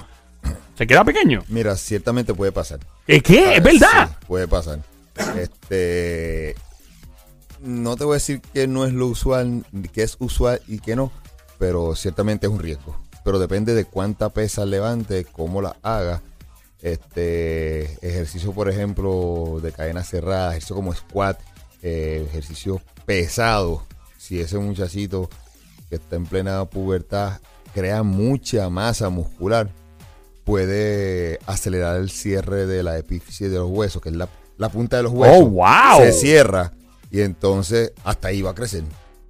se 0.75 0.87
queda 0.87 1.03
pequeño. 1.03 1.43
Mira, 1.47 1.75
ciertamente 1.75 2.33
puede 2.33 2.51
pasar. 2.51 2.79
¿Qué? 3.07 3.21
¿Qué? 3.21 3.45
Ah, 3.47 3.53
¿Es 3.55 3.63
verdad? 3.63 4.09
sí, 4.09 4.25
puede 4.27 4.47
pasar. 4.47 4.79
Este. 5.37 6.55
No 7.61 7.95
te 7.95 8.03
voy 8.03 8.13
a 8.13 8.15
decir 8.15 8.41
que 8.53 8.67
no 8.67 8.85
es 8.85 8.93
lo 8.93 9.07
usual, 9.07 9.65
que 9.93 10.03
es 10.03 10.17
usual 10.19 10.61
y 10.67 10.79
que 10.79 10.95
no, 10.95 11.11
pero 11.57 11.95
ciertamente 11.95 12.47
es 12.47 12.51
un 12.51 12.59
riesgo. 12.59 12.99
Pero 13.23 13.39
depende 13.39 13.73
de 13.73 13.85
cuánta 13.85 14.29
pesa 14.29 14.65
levante, 14.65 15.25
cómo 15.25 15.61
la 15.61 15.77
haga 15.81 16.21
Este, 16.83 17.83
ejercicio, 18.05 18.51
por 18.51 18.69
ejemplo, 18.69 19.59
de 19.63 19.71
cadena 19.71 20.03
cerrada, 20.03 20.51
ejercicio 20.51 20.75
como 20.75 20.93
squat, 20.93 21.39
eh, 21.81 22.25
ejercicio 22.27 22.81
pesado. 23.05 23.85
Si 24.17 24.41
ese 24.41 24.57
muchachito 24.57 25.29
que 25.89 25.95
está 25.95 26.17
en 26.17 26.25
plena 26.25 26.65
pubertad 26.65 27.39
crea 27.73 28.03
mucha 28.03 28.69
masa 28.69 29.07
muscular, 29.07 29.69
puede 30.43 31.39
acelerar 31.45 32.01
el 32.01 32.09
cierre 32.09 32.65
de 32.65 32.83
la 32.83 32.97
epífisis 32.97 33.49
de 33.49 33.57
los 33.57 33.69
huesos, 33.69 34.01
que 34.01 34.09
es 34.09 34.15
la, 34.15 34.27
la 34.57 34.67
punta 34.67 34.97
de 34.97 35.03
los 35.03 35.13
huesos. 35.13 35.37
Oh, 35.39 35.45
wow. 35.47 35.99
Se 35.99 36.11
cierra 36.11 36.73
y 37.09 37.21
entonces 37.21 37.93
hasta 38.03 38.27
ahí 38.27 38.41
va 38.41 38.51
a 38.51 38.55
crecer. 38.55 38.83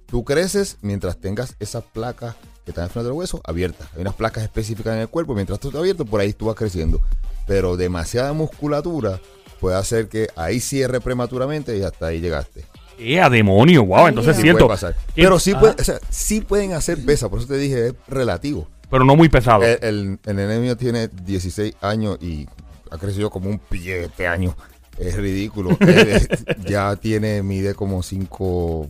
Tú 0.06 0.24
creces 0.24 0.78
mientras 0.82 1.18
tengas 1.18 1.54
esas 1.60 1.84
placas 1.84 2.34
que 2.64 2.72
están 2.72 2.84
en 2.84 2.90
frente 2.90 3.10
del 3.10 3.16
hueso 3.16 3.40
abiertas. 3.44 3.88
Hay 3.94 4.00
unas 4.00 4.14
placas 4.14 4.42
específicas 4.42 4.94
en 4.94 5.02
el 5.02 5.08
cuerpo, 5.08 5.34
mientras 5.34 5.60
tú 5.60 5.68
estás 5.68 5.80
abierto, 5.80 6.04
por 6.04 6.20
ahí 6.20 6.32
tú 6.32 6.46
vas 6.46 6.56
creciendo. 6.56 7.00
Pero 7.46 7.76
demasiada 7.76 8.32
musculatura 8.32 9.20
puede 9.60 9.76
hacer 9.76 10.08
que 10.08 10.28
ahí 10.36 10.60
cierre 10.60 11.00
prematuramente 11.00 11.76
y 11.76 11.82
hasta 11.82 12.06
ahí 12.06 12.20
llegaste. 12.20 12.64
¡Eh, 12.98 13.20
a 13.20 13.28
demonio! 13.28 13.84
¡Wow! 13.84 14.06
Entonces 14.08 14.36
siento. 14.36 14.66
puede 14.66 14.74
pasar. 14.74 14.94
que- 15.14 15.22
Pero 15.22 15.38
sí, 15.38 15.54
puede- 15.54 15.74
o 15.80 15.84
sea, 15.84 15.98
sí 16.10 16.40
pueden 16.40 16.72
hacer 16.74 17.04
pesa, 17.04 17.28
por 17.28 17.38
eso 17.40 17.48
te 17.48 17.56
dije, 17.58 17.88
es 17.88 17.94
relativo. 18.08 18.68
Pero 18.90 19.04
no 19.04 19.16
muy 19.16 19.28
pesado. 19.28 19.62
El, 19.64 19.78
el, 19.82 20.18
el 20.24 20.36
nene 20.36 20.58
mío 20.60 20.76
tiene 20.76 21.08
16 21.08 21.74
años 21.80 22.18
y 22.20 22.46
ha 22.90 22.98
crecido 22.98 23.30
como 23.30 23.50
un 23.50 23.58
pie 23.58 24.04
este 24.04 24.28
año. 24.28 24.54
Es 24.98 25.16
ridículo. 25.16 25.76
Él 25.80 25.88
es- 26.08 26.28
ya 26.66 26.94
tiene, 26.96 27.42
mide 27.42 27.74
como 27.74 28.02
5'9, 28.02 28.88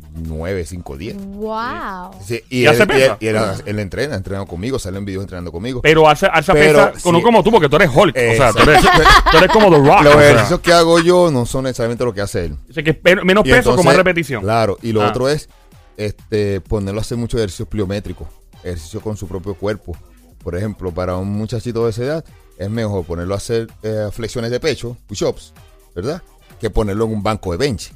5'10. 0.82 1.14
Wow. 1.16 2.20
Sí, 2.24 2.40
¿Y 2.50 2.62
y, 2.62 2.66
hace 2.66 2.82
él, 2.82 2.88
y 2.90 2.92
él- 2.94 3.00
pesa? 3.00 3.16
y 3.20 3.26
él, 3.28 3.36
él 3.66 3.78
entrena, 3.78 4.14
entrena 4.16 4.44
conmigo, 4.46 4.78
sale 4.78 4.98
en 4.98 5.04
videos 5.04 5.22
entrenando 5.22 5.50
conmigo. 5.52 5.80
Pero 5.82 6.08
alza, 6.08 6.26
alza 6.28 6.52
Pero, 6.52 6.92
pesa, 6.92 7.10
no 7.10 7.18
sí. 7.18 7.22
como 7.24 7.42
tú, 7.42 7.50
porque 7.50 7.68
tú 7.68 7.76
eres 7.76 7.90
Hulk. 7.94 8.16
O 8.16 8.34
sea, 8.36 8.52
tú 8.52 8.62
eres, 8.62 8.76
Exacto. 8.84 9.30
tú 9.30 9.36
eres 9.38 9.50
como 9.50 9.70
The 9.70 9.78
Rock. 9.88 10.02
Los 10.04 10.14
ejercicios 10.16 10.60
que 10.60 10.72
hago 10.72 11.00
yo 11.00 11.30
no 11.30 11.46
son 11.46 11.64
necesariamente 11.64 12.04
lo 12.04 12.12
que 12.12 12.20
hace 12.20 12.46
él. 12.46 12.56
O 12.68 12.72
sea, 12.72 12.82
que 12.82 12.90
es 12.90 12.98
men- 13.02 13.24
menos 13.24 13.46
Y 13.46 13.50
peso 13.50 13.74
con 13.74 13.84
más 13.84 13.96
repetición. 13.96 14.42
Claro, 14.42 14.78
y 14.82 14.92
lo 14.92 15.02
Ah. 15.02 15.08
otro 15.08 15.28
es 15.28 15.48
este, 15.96 16.60
ponerlo 16.60 17.00
a 17.00 17.02
hacer 17.02 17.16
muchos 17.18 17.38
ejercicios 17.38 17.68
pliométricos, 17.68 18.28
ejercicios 18.62 19.02
con 19.02 19.16
su 19.16 19.26
propio 19.28 19.54
cuerpo. 19.54 19.96
Por 20.42 20.56
ejemplo, 20.56 20.92
para 20.92 21.16
un 21.16 21.28
muchachito 21.30 21.84
de 21.84 21.90
esa 21.90 22.02
edad, 22.02 22.24
es 22.58 22.68
mejor 22.68 23.04
ponerlo 23.04 23.34
a 23.34 23.38
hacer 23.38 23.68
eh, 23.82 24.08
flexiones 24.12 24.50
de 24.50 24.60
pecho, 24.60 24.96
push-ups, 25.06 25.54
¿verdad? 25.94 26.22
Que 26.60 26.70
ponerlo 26.70 27.04
en 27.04 27.12
un 27.12 27.22
banco 27.22 27.52
de 27.52 27.58
bench. 27.58 27.92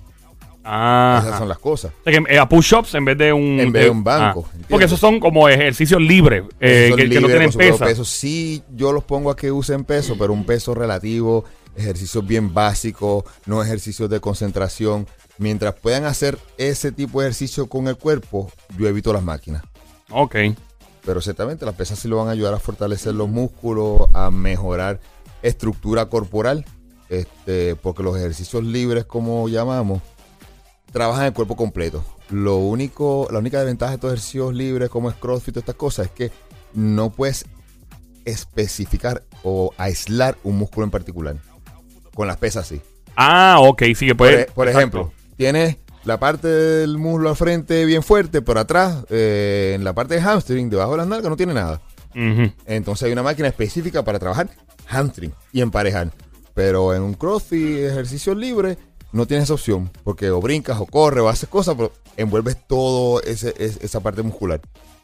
Ah. 0.65 1.23
Esas 1.25 1.39
son 1.39 1.49
las 1.49 1.59
cosas. 1.59 1.93
O 2.01 2.05
sea, 2.05 2.13
que 2.13 2.35
eh, 2.35 2.39
a 2.39 2.47
push-ups 2.47 2.95
en 2.95 3.05
vez 3.07 3.17
de 3.17 3.33
un... 3.33 3.59
En 3.59 3.73
vez 3.73 3.85
de 3.85 3.91
un 3.91 4.01
eh, 4.01 4.05
banco, 4.05 4.47
ah. 4.53 4.59
Porque 4.69 4.85
esos 4.85 5.01
son 5.01 5.19
como 5.19 5.49
ejercicios 5.49 6.01
libres, 6.01 6.45
eh, 6.61 6.89
Esos 6.89 6.91
son 6.91 6.97
que, 6.99 7.15
que 7.15 7.21
no 7.21 7.27
tienen 7.29 7.53
pesa. 7.53 7.85
peso. 7.87 8.05
Sí, 8.05 8.63
yo 8.75 8.93
los 8.93 9.05
pongo 9.05 9.31
a 9.31 9.37
que 9.37 9.51
usen 9.51 9.85
peso, 9.85 10.17
pero 10.19 10.33
un 10.35 10.45
peso 10.45 10.75
relativo, 10.75 11.45
ejercicios 11.75 12.27
bien 12.27 12.53
básicos, 12.53 13.25
no 13.47 13.63
ejercicios 13.63 14.11
de 14.11 14.21
concentración. 14.21 15.07
Mientras 15.39 15.75
puedan 15.75 16.05
hacer 16.05 16.39
ese 16.59 16.93
tipo 16.93 17.21
de 17.21 17.29
ejercicio 17.29 17.67
con 17.69 17.89
el 17.89 17.97
cuerpo, 17.97 18.51
yo 18.77 18.89
evito 18.89 19.13
las 19.13 19.23
máquinas. 19.23 19.63
Ok. 20.11 20.37
Pero 21.05 21.23
ciertamente 21.23 21.65
las 21.65 21.77
pesas 21.77 21.99
sí 21.99 22.09
lo 22.09 22.19
van 22.19 22.29
a 22.29 22.33
ayudar 22.33 22.53
a 22.53 22.59
fortalecer 22.59 23.15
los 23.15 23.29
músculos, 23.29 24.03
a 24.13 24.31
mejorar 24.31 25.01
estructura 25.43 26.07
corporal, 26.07 26.67
este, 27.09 27.77
porque 27.77 28.03
los 28.03 28.17
ejercicios 28.17 28.65
libres, 28.65 29.05
como 29.05 29.49
llamamos, 29.49 30.03
trabajan 30.93 31.27
el 31.27 31.33
cuerpo 31.33 31.57
completo. 31.57 32.05
Lo 32.31 32.57
único, 32.57 33.29
la 33.31 33.39
única 33.39 33.59
desventaja 33.59 33.91
de 33.91 33.95
estos 33.97 34.11
ejercicios 34.13 34.55
libres, 34.55 34.91
como 34.91 35.11
es 35.11 35.17
CrossFit 35.17 35.57
y 35.57 35.59
estas 35.61 35.75
cosas, 35.75 36.07
es 36.07 36.13
que 36.13 36.31
no 36.75 37.11
puedes 37.11 37.47
especificar 38.25 39.23
o 39.43 39.73
aislar 39.79 40.37
un 40.45 40.59
músculo 40.59 40.85
en 40.85 40.91
particular. 40.91 41.37
Con 42.15 42.27
las 42.27 42.37
pesas 42.37 42.67
sí. 42.67 42.81
Ah, 43.17 43.57
ok, 43.61 43.83
sí 43.97 44.07
que 44.07 44.15
puede... 44.15 44.43
e- 44.43 44.45
por 44.47 44.69
ejemplo, 44.69 45.13
tienes 45.37 45.77
la 46.05 46.19
parte 46.19 46.49
del 46.49 46.99
muslo 46.99 47.31
al 47.31 47.37
frente 47.37 47.85
bien 47.85 48.03
fuerte, 48.03 48.43
pero 48.43 48.61
atrás, 48.61 49.05
eh, 49.11 49.73
en 49.75 49.85
la 49.85 49.93
parte 49.93 50.15
de 50.15 50.21
hamstring, 50.21 50.69
debajo 50.71 50.93
de 50.93 50.99
las 50.99 51.07
nalgas, 51.07 51.31
no 51.31 51.37
tiene 51.37 51.55
nada. 51.55 51.81
Entonces 52.67 53.05
hay 53.07 53.13
una 53.13 53.23
máquina 53.23 53.47
específica 53.47 54.03
para 54.05 54.19
trabajar 54.19 54.49
hamstring 54.87 55.33
y 55.53 55.61
emparejar. 55.61 56.11
Pero 56.59 56.93
en 56.93 57.03
un 57.03 57.15
crossfit, 57.15 57.79
ejercicio 57.85 58.35
libre, 58.35 58.77
no 59.13 59.27
tienes 59.27 59.45
esa 59.45 59.55
opción. 59.55 59.89
Porque 60.03 60.29
o 60.29 60.41
brincas 60.41 60.81
o 60.81 60.87
corres 60.87 61.23
o 61.23 61.29
haces 61.29 61.49
cosas, 61.49 61.77
pero 61.77 61.93
envuelves 62.17 62.57
todo 62.67 63.23
ese, 63.23 63.55
es- 63.59 63.77
esa 63.81 64.01
parte 64.01 64.23
muscular. 64.23 64.61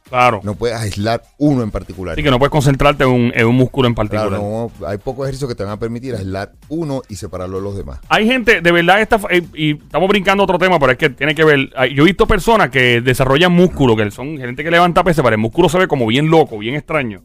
Claro. 0.09 0.41
No 0.43 0.57
puedes 0.57 0.77
aislar 0.77 1.23
uno 1.39 1.63
en 1.63 1.71
particular. 1.71 2.15
Así 2.15 2.25
que 2.25 2.31
no 2.31 2.41
puedes 2.41 2.51
concentrarte 2.51 3.05
en 3.05 3.11
un, 3.11 3.33
en 3.37 3.47
un 3.47 3.55
músculo 3.55 3.87
en 3.87 3.95
Claro, 3.95 4.11
particular. 4.11 4.41
no, 4.41 4.87
hay 4.89 4.99
pocos 4.99 5.27
ejercicios 5.27 5.49
que 5.49 5.55
te 5.55 5.63
van 5.63 5.73
a 5.75 5.79
permitir 5.79 6.17
aislar 6.17 6.53
uno 6.69 7.03
y 7.09 7.15
separarlo 7.15 7.59
de 7.59 7.63
los 7.63 7.77
demás. 7.77 8.01
Hay 8.09 8.27
gente, 8.27 8.61
de 8.61 8.73
verdad, 8.73 9.01
esta, 9.01 9.21
eh, 9.31 9.43
y 9.55 9.75
estamos 9.81 10.09
brincando 10.09 10.43
otro 10.43 10.59
tema, 10.59 10.81
pero 10.81 10.91
es 10.91 10.99
que 10.99 11.11
tiene 11.11 11.37
que 11.37 11.45
ver. 11.45 11.71
hay- 11.77 11.95
Yo 11.95 12.03
he 12.03 12.07
visto 12.07 12.27
personas 12.27 12.71
que 12.71 13.01
desarrollan 13.01 13.53
músculo, 13.53 13.95
que 13.95 14.11
son 14.11 14.37
gente 14.39 14.65
que 14.65 14.73
levanta 14.73 15.05
peso, 15.05 15.23
pero 15.23 15.37
el 15.37 15.41
músculo 15.41 15.69
se 15.69 15.79
ve 15.79 15.87
como 15.87 16.05
bien 16.09 16.29
loco, 16.31 16.59
bien 16.59 16.75
extraño. 16.75 17.23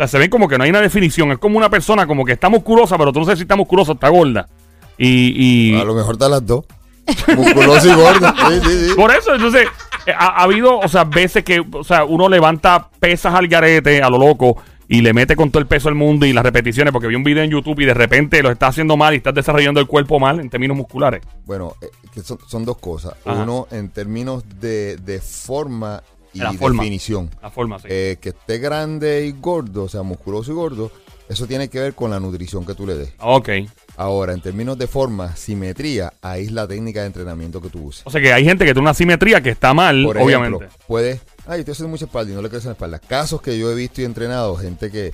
Sea, 0.00 0.08
se 0.08 0.18
ven 0.18 0.30
como 0.30 0.48
que 0.48 0.56
no 0.56 0.64
hay 0.64 0.70
una 0.70 0.80
definición. 0.80 1.30
Es 1.32 1.38
como 1.38 1.58
una 1.58 1.68
persona 1.68 2.06
como 2.06 2.24
que 2.24 2.32
está 2.32 2.48
musculosa, 2.48 2.96
pero 2.96 3.12
tú 3.12 3.18
no 3.18 3.26
sabes 3.26 3.38
si 3.38 3.42
está 3.42 3.54
musculosa 3.54 3.92
o 3.92 3.94
está 3.94 4.08
gorda. 4.08 4.48
Y, 4.96 5.74
y 5.74 5.78
A 5.78 5.84
lo 5.84 5.94
mejor 5.94 6.14
están 6.14 6.30
las 6.30 6.46
dos. 6.46 6.64
Musculoso 7.36 7.86
y 7.86 7.94
gordo. 7.94 8.32
Sí, 8.48 8.60
sí, 8.64 8.88
sí. 8.88 8.94
por 8.94 9.10
eso, 9.10 9.34
entonces, 9.34 9.66
eh, 10.06 10.12
ha, 10.16 10.28
ha 10.28 10.42
habido, 10.44 10.78
o 10.78 10.88
sea, 10.88 11.04
veces 11.04 11.44
que, 11.44 11.62
o 11.72 11.84
sea, 11.84 12.04
uno 12.04 12.30
levanta 12.30 12.88
pesas 12.98 13.34
al 13.34 13.46
garete, 13.46 14.02
a 14.02 14.08
lo 14.08 14.16
loco, 14.16 14.56
y 14.88 15.02
le 15.02 15.12
mete 15.12 15.36
con 15.36 15.50
todo 15.50 15.60
el 15.60 15.66
peso 15.66 15.88
del 15.90 15.96
mundo 15.96 16.24
y 16.24 16.32
las 16.32 16.44
repeticiones, 16.44 16.92
porque 16.92 17.06
vi 17.06 17.16
un 17.16 17.24
video 17.24 17.42
en 17.42 17.50
YouTube 17.50 17.80
y 17.80 17.84
de 17.84 17.94
repente 17.94 18.42
lo 18.42 18.50
está 18.50 18.68
haciendo 18.68 18.96
mal 18.96 19.12
y 19.12 19.18
estás 19.18 19.34
desarrollando 19.34 19.80
el 19.80 19.86
cuerpo 19.86 20.18
mal 20.18 20.40
en 20.40 20.48
términos 20.48 20.78
musculares. 20.78 21.20
Bueno, 21.44 21.74
eh, 21.82 21.88
que 22.14 22.22
son, 22.22 22.38
son 22.48 22.64
dos 22.64 22.78
cosas. 22.78 23.16
Ajá. 23.24 23.42
Uno, 23.42 23.66
en 23.70 23.90
términos 23.90 24.44
de, 24.60 24.96
de 24.96 25.20
forma 25.20 26.02
y 26.32 26.38
La 26.38 26.52
forma. 26.52 26.82
definición. 26.82 27.30
La 27.42 27.50
forma, 27.50 27.78
sí. 27.78 27.86
Eh, 27.90 28.18
que 28.20 28.30
esté 28.30 28.58
grande 28.58 29.26
y 29.26 29.32
gordo, 29.32 29.84
o 29.84 29.88
sea, 29.88 30.02
musculoso 30.02 30.52
y 30.52 30.54
gordo, 30.54 30.90
eso 31.28 31.46
tiene 31.46 31.68
que 31.68 31.78
ver 31.80 31.94
con 31.94 32.10
la 32.10 32.18
nutrición 32.20 32.64
que 32.66 32.74
tú 32.74 32.86
le 32.86 32.94
des. 32.96 33.12
ok. 33.18 33.48
Ahora, 33.96 34.32
en 34.32 34.40
términos 34.40 34.78
de 34.78 34.86
forma, 34.86 35.36
simetría, 35.36 36.12
ahí 36.22 36.46
es 36.46 36.52
la 36.52 36.66
técnica 36.66 37.00
de 37.00 37.06
entrenamiento 37.08 37.60
que 37.60 37.68
tú 37.68 37.82
uses. 37.84 38.02
O 38.06 38.10
sea 38.10 38.18
que 38.20 38.32
hay 38.32 38.44
gente 38.44 38.64
que 38.64 38.72
tiene 38.72 38.80
una 38.80 38.94
simetría 38.94 39.42
que 39.42 39.50
está 39.50 39.74
mal, 39.74 40.02
Por 40.04 40.16
ejemplo, 40.16 40.38
obviamente. 40.38 40.68
puedes, 40.86 41.20
ay, 41.46 41.60
estoy 41.60 41.72
haciendo 41.72 41.90
mucha 41.90 42.06
espalda 42.06 42.32
y 42.32 42.34
no 42.34 42.40
le 42.40 42.48
crece 42.48 42.66
la 42.68 42.72
espalda. 42.72 42.98
Casos 42.98 43.42
que 43.42 43.58
yo 43.58 43.70
he 43.70 43.74
visto 43.74 44.00
y 44.00 44.04
entrenado, 44.04 44.56
gente 44.56 44.90
que 44.90 45.12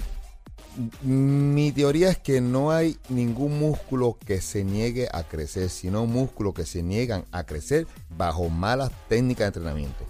mi 1.03 1.73
teoría 1.73 2.11
es 2.11 2.19
que 2.19 2.41
no 2.41 2.71
hay 2.71 2.97
ningún 3.09 3.59
músculo 3.59 4.19
que 4.25 4.41
se 4.41 4.63
niegue 4.63 5.09
a 5.13 5.23
crecer, 5.25 5.69
sino 5.71 6.07
músculos 6.07 6.55
que 6.55 6.67
se 6.67 6.83
niegan 6.83 7.25
a 7.33 7.45
crecer 7.45 7.87
bajo 8.17 8.49
malas 8.51 8.91
técnicas 9.09 9.41
de 9.45 9.47
entrenamiento. 9.59 10.05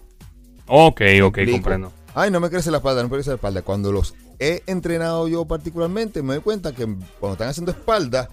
Ok, 0.66 1.00
ok, 1.23 1.38
comprendo. 1.52 1.92
Ay, 2.14 2.30
no 2.30 2.40
me 2.40 2.49
crece 2.50 2.70
la 2.70 2.78
espalda, 2.78 3.02
no 3.02 3.08
me 3.08 3.14
crece 3.16 3.30
la 3.30 3.37
espalda. 3.37 3.62
Cuando 3.62 3.92
los 3.92 4.14
he 4.38 4.62
entrenado 4.66 5.28
yo 5.28 5.44
particularmente, 5.44 6.23
me 6.23 6.35
doy 6.35 6.42
cuenta 6.42 6.73
que 6.73 6.85
cuando 7.20 7.32
están 7.35 7.49
haciendo 7.49 7.73
espalda, 7.73 8.28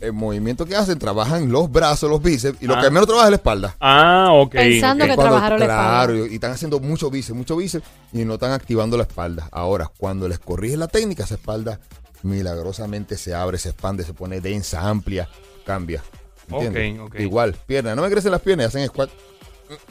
el 0.00 0.12
movimiento 0.12 0.66
que 0.66 0.76
hacen 0.76 0.98
trabajan 0.98 1.50
los 1.50 1.70
brazos, 1.72 2.10
los 2.10 2.22
bíceps, 2.22 2.62
y 2.62 2.66
lo 2.66 2.74
Ah. 2.74 2.82
que 2.82 2.90
menos 2.90 3.06
trabaja 3.06 3.28
es 3.28 3.30
la 3.30 3.36
espalda. 3.36 3.76
Ah, 3.80 4.28
ok. 4.32 4.52
Pensando 4.52 5.04
que 5.06 5.14
Cuando- 5.14 5.22
trabajaron 5.30 5.58
la 5.60 5.64
espalda. 5.64 5.90
Claro, 6.06 6.26
y 6.26 6.34
están 6.34 6.50
haciendo 6.52 6.80
mucho 6.80 7.10
bíceps, 7.10 7.36
mucho 7.36 7.56
bíceps, 7.56 7.86
y 8.12 8.24
no 8.26 8.34
están 8.34 8.52
activando 8.52 8.96
la 8.98 9.04
espalda. 9.04 9.48
Ahora, 9.50 9.90
cuando 9.96 10.28
les 10.28 10.38
corrige 10.38 10.76
la 10.76 10.88
técnica, 10.88 11.24
esa 11.24 11.34
espalda 11.36 11.80
milagrosamente 12.22 13.16
se 13.16 13.34
abre, 13.34 13.58
se 13.58 13.70
expande, 13.70 14.04
se 14.04 14.12
pone 14.12 14.40
densa, 14.40 14.86
amplia, 14.88 15.28
cambia. 15.64 16.02
¿Entiendes? 16.50 17.00
Ok, 17.00 17.06
ok. 17.14 17.20
Igual, 17.20 17.56
piernas. 17.66 17.96
No 17.96 18.02
me 18.02 18.10
crecen 18.10 18.32
las 18.32 18.40
piernas, 18.42 18.66
hacen 18.66 18.86
squat 18.86 19.08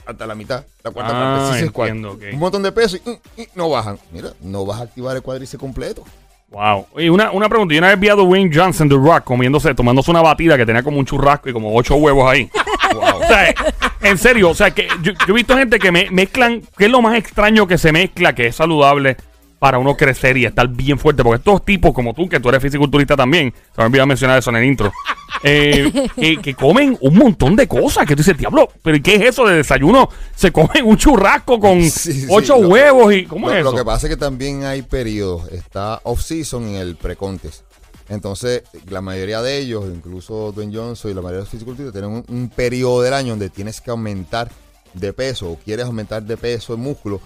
hasta 0.05 0.27
la 0.27 0.35
mitad, 0.35 0.63
la 0.83 0.91
cuarta 0.91 1.11
Ah, 1.15 1.37
parte. 1.49 1.59
sí 1.59 1.65
entiendo. 1.65 2.17
Un 2.33 2.39
montón 2.39 2.63
de 2.63 2.71
peso 2.71 2.97
y, 2.97 3.09
mm, 3.09 3.41
y 3.41 3.47
no 3.55 3.69
bajan. 3.69 3.97
Mira, 4.11 4.29
no 4.41 4.65
vas 4.65 4.79
a 4.79 4.83
activar 4.83 5.15
el 5.15 5.21
cuádriceps 5.21 5.59
completo. 5.59 6.03
Wow. 6.49 6.85
Y 6.97 7.09
una, 7.09 7.31
una 7.31 7.49
pregunta. 7.49 7.73
Yo 7.73 7.79
una 7.79 7.87
vez 7.89 7.99
vi 7.99 8.09
a 8.09 8.13
Dwayne 8.15 8.51
Johnson, 8.53 8.87
The 8.87 8.95
Rock, 8.95 9.23
comiéndose, 9.23 9.73
tomándose 9.73 10.11
una 10.11 10.21
batida 10.21 10.55
que 10.55 10.65
tenía 10.67 10.83
como 10.83 10.99
un 10.99 11.05
churrasco 11.05 11.49
y 11.49 11.53
como 11.53 11.75
ocho 11.75 11.95
huevos 11.95 12.31
ahí. 12.31 12.49
O 12.95 13.25
sea, 13.25 13.55
en 14.01 14.17
serio, 14.19 14.51
o 14.51 14.53
sea, 14.53 14.69
que 14.69 14.87
yo, 15.01 15.13
yo 15.13 15.17
he 15.29 15.33
visto 15.33 15.57
gente 15.57 15.79
que 15.79 15.91
me, 15.91 16.11
mezclan, 16.11 16.61
que 16.77 16.85
es 16.85 16.91
lo 16.91 17.01
más 17.01 17.15
extraño 17.17 17.65
que 17.65 17.79
se 17.79 17.91
mezcla, 17.91 18.35
que 18.35 18.47
es 18.47 18.55
saludable 18.55 19.17
para 19.63 19.77
uno 19.79 19.95
crecer 19.95 20.35
y 20.35 20.43
estar 20.45 20.67
bien 20.67 20.99
fuerte. 20.99 21.23
Porque 21.23 21.37
estos 21.37 21.63
tipos 21.63 21.93
como 21.93 22.13
tú, 22.13 22.27
que 22.27 22.37
tú 22.41 22.49
eres 22.49 22.61
fisiculturista 22.61 23.15
también, 23.15 23.53
se 23.73 23.79
me 23.81 23.85
olvidó 23.85 24.05
mencionar 24.05 24.37
eso 24.37 24.49
en 24.49 24.57
el 24.57 24.65
intro, 24.65 24.91
eh, 25.43 25.89
que, 26.17 26.35
que 26.41 26.53
comen 26.53 26.97
un 26.99 27.15
montón 27.15 27.55
de 27.55 27.65
cosas. 27.65 28.05
Que 28.05 28.13
tú 28.13 28.23
dices, 28.23 28.37
diablo, 28.37 28.67
¿pero 28.81 29.01
qué 29.01 29.15
es 29.15 29.21
eso 29.21 29.47
de 29.47 29.55
desayuno? 29.55 30.09
Se 30.35 30.51
comen 30.51 30.83
un 30.83 30.97
churrasco 30.97 31.61
con 31.61 31.81
Sí, 31.89 32.11
sí, 32.11 32.27
ocho 32.29 32.57
lo- 32.59 32.67
huevos 32.67 33.13
y... 33.13 33.23
¿Cómo 33.23 33.47
lo, 33.47 33.53
es 33.53 33.61
eso? 33.61 33.71
lo 33.71 33.77
que 33.77 33.85
pasa 33.85 34.07
es 34.07 34.09
que 34.11 34.17
también 34.17 34.65
hay 34.65 34.81
periodos. 34.81 35.49
Está 35.49 36.01
off-season 36.03 36.67
en 36.67 36.75
el 36.75 36.97
pre-contest. 36.97 37.61
Entonces, 38.09 38.63
la 38.89 38.99
mayoría 38.99 39.41
de 39.41 39.59
ellos, 39.59 39.85
incluso 39.95 40.51
Dwayne 40.51 40.75
Johnson 40.75 41.09
y 41.09 41.13
la 41.13 41.21
mayoría 41.21 41.37
de 41.37 41.43
los 41.43 41.49
fisiculturistas, 41.51 41.93
tienen 41.93 42.11
un, 42.17 42.25
un 42.37 42.49
periodo 42.49 43.01
del 43.01 43.13
año 43.13 43.29
donde 43.29 43.49
tienes 43.49 43.79
que 43.79 43.91
aumentar 43.91 44.51
de 44.93 45.13
peso 45.13 45.51
o 45.51 45.55
quieres 45.55 45.85
aumentar 45.85 46.21
de 46.21 46.35
peso 46.35 46.73
en 46.73 46.81
músculo 46.81 47.21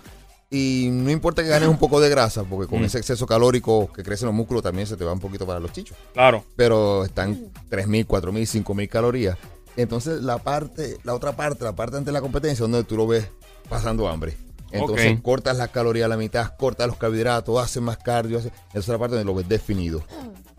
Y 0.50 0.88
no 0.92 1.12
importa 1.12 1.44
que 1.44 1.50
ganes 1.50 1.68
un 1.68 1.77
poco 1.77 2.00
de 2.00 2.10
grasa, 2.10 2.44
porque 2.46 2.70
con 2.70 2.82
Mm. 2.82 2.86
ese 2.86 2.98
exceso 3.00 3.25
calórico 3.25 3.92
que 3.92 4.01
crece 4.04 4.24
en 4.24 4.27
los 4.27 4.36
músculos 4.36 4.63
también 4.63 4.88
se 4.88 4.96
te 4.96 5.04
va 5.04 5.12
un 5.12 5.20
poquito 5.20 5.46
para 5.46 5.60
los 5.60 5.74
chichos. 5.74 5.98
Claro. 6.13 6.46
Pero 6.56 7.04
están 7.04 7.51
3.000, 7.70 8.06
4.000, 8.08 8.46
5.000 8.48 8.88
calorías. 8.88 9.38
Entonces 9.75 10.22
la 10.24 10.38
parte, 10.38 10.98
la 11.04 11.13
otra 11.13 11.36
parte, 11.36 11.63
la 11.66 11.75
parte 11.75 11.98
antes 11.98 12.08
de 12.08 12.12
la 12.13 12.22
competencia, 12.22 12.63
donde 12.63 12.84
tú 12.86 12.96
lo 12.96 13.06
ves 13.08 13.27
pasando 13.70 14.08
hambre. 14.08 14.38
Entonces 14.72 15.20
cortas 15.22 15.58
las 15.58 15.70
calorías 15.70 16.06
a 16.06 16.10
la 16.10 16.18
mitad, 16.18 16.56
cortas 16.58 16.88
los 16.88 16.98
carbohidratos, 16.98 17.62
haces 17.62 17.82
más 17.82 17.98
cardio. 17.98 18.39
haces- 18.39 18.51
Esa 18.70 18.80
es 18.80 18.88
la 18.88 18.98
parte 18.98 19.16
donde 19.16 19.25
lo 19.30 19.36
ves 19.36 19.48
definido. 19.50 20.01